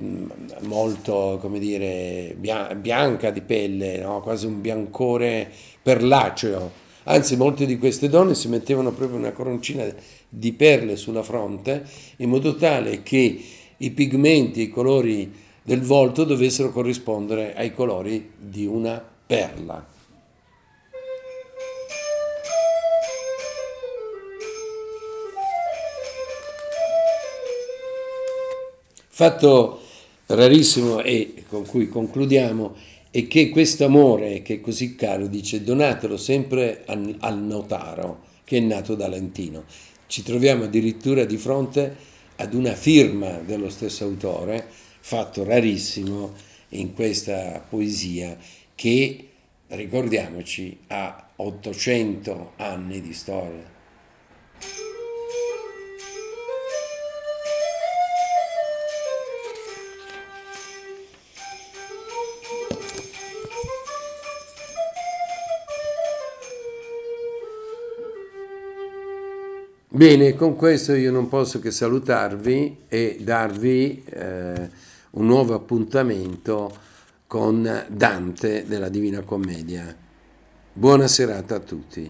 molto, 0.61 1.37
come 1.41 1.59
dire, 1.59 2.35
bianca 2.37 3.31
di 3.31 3.41
pelle, 3.41 3.97
no? 3.97 4.21
quasi 4.21 4.45
un 4.45 4.61
biancore 4.61 5.49
perlaceo. 5.81 6.83
Anzi, 7.03 7.35
molte 7.35 7.65
di 7.65 7.77
queste 7.77 8.07
donne 8.09 8.33
si 8.33 8.47
mettevano 8.47 8.91
proprio 8.91 9.17
una 9.19 9.31
coroncina 9.31 9.85
di 10.27 10.53
perle 10.53 10.95
sulla 10.95 11.21
fronte 11.21 11.85
in 12.17 12.29
modo 12.29 12.55
tale 12.55 13.03
che 13.03 13.43
i 13.77 13.91
pigmenti, 13.91 14.61
i 14.61 14.69
colori 14.69 15.31
del 15.65 15.81
volto 15.81 16.25
dovessero 16.25 16.71
corrispondere 16.71 17.55
ai 17.55 17.73
colori 17.73 18.33
di 18.37 18.67
una 18.67 19.03
perla. 19.25 19.83
Fatto 29.07 29.81
rarissimo 30.27 31.01
e 31.01 31.45
con 31.49 31.65
cui 31.65 31.87
concludiamo 31.87 32.75
è 33.09 33.25
che 33.25 33.49
questo 33.49 33.85
amore 33.85 34.43
che 34.43 34.55
è 34.55 34.61
così 34.61 34.93
caro 34.93 35.25
dice 35.25 35.63
donatelo 35.63 36.15
sempre 36.15 36.83
al 36.85 37.39
notaro 37.39 38.21
che 38.43 38.57
è 38.57 38.59
nato 38.59 38.93
da 38.93 39.07
Lentino. 39.07 39.63
Ci 40.05 40.21
troviamo 40.21 40.65
addirittura 40.65 41.25
di 41.25 41.37
fronte 41.37 41.95
ad 42.35 42.53
una 42.53 42.73
firma 42.73 43.39
dello 43.39 43.71
stesso 43.71 44.03
autore 44.03 44.83
fatto 45.07 45.43
rarissimo 45.43 46.33
in 46.69 46.95
questa 46.95 47.63
poesia 47.69 48.35
che, 48.73 49.29
ricordiamoci, 49.67 50.79
ha 50.87 51.27
800 51.35 52.53
anni 52.55 53.01
di 53.01 53.13
storia. 53.13 53.73
Bene, 69.87 70.33
con 70.33 70.55
questo 70.55 70.95
io 70.95 71.11
non 71.11 71.29
posso 71.29 71.59
che 71.59 71.69
salutarvi 71.69 72.85
e 72.89 73.17
darvi 73.21 74.03
eh, 74.09 74.69
un 75.15 75.27
nuovo 75.27 75.53
appuntamento 75.53 76.73
con 77.27 77.85
Dante 77.89 78.65
della 78.67 78.89
Divina 78.89 79.21
Commedia. 79.21 79.95
Buona 80.73 81.07
serata 81.07 81.55
a 81.55 81.59
tutti. 81.59 82.03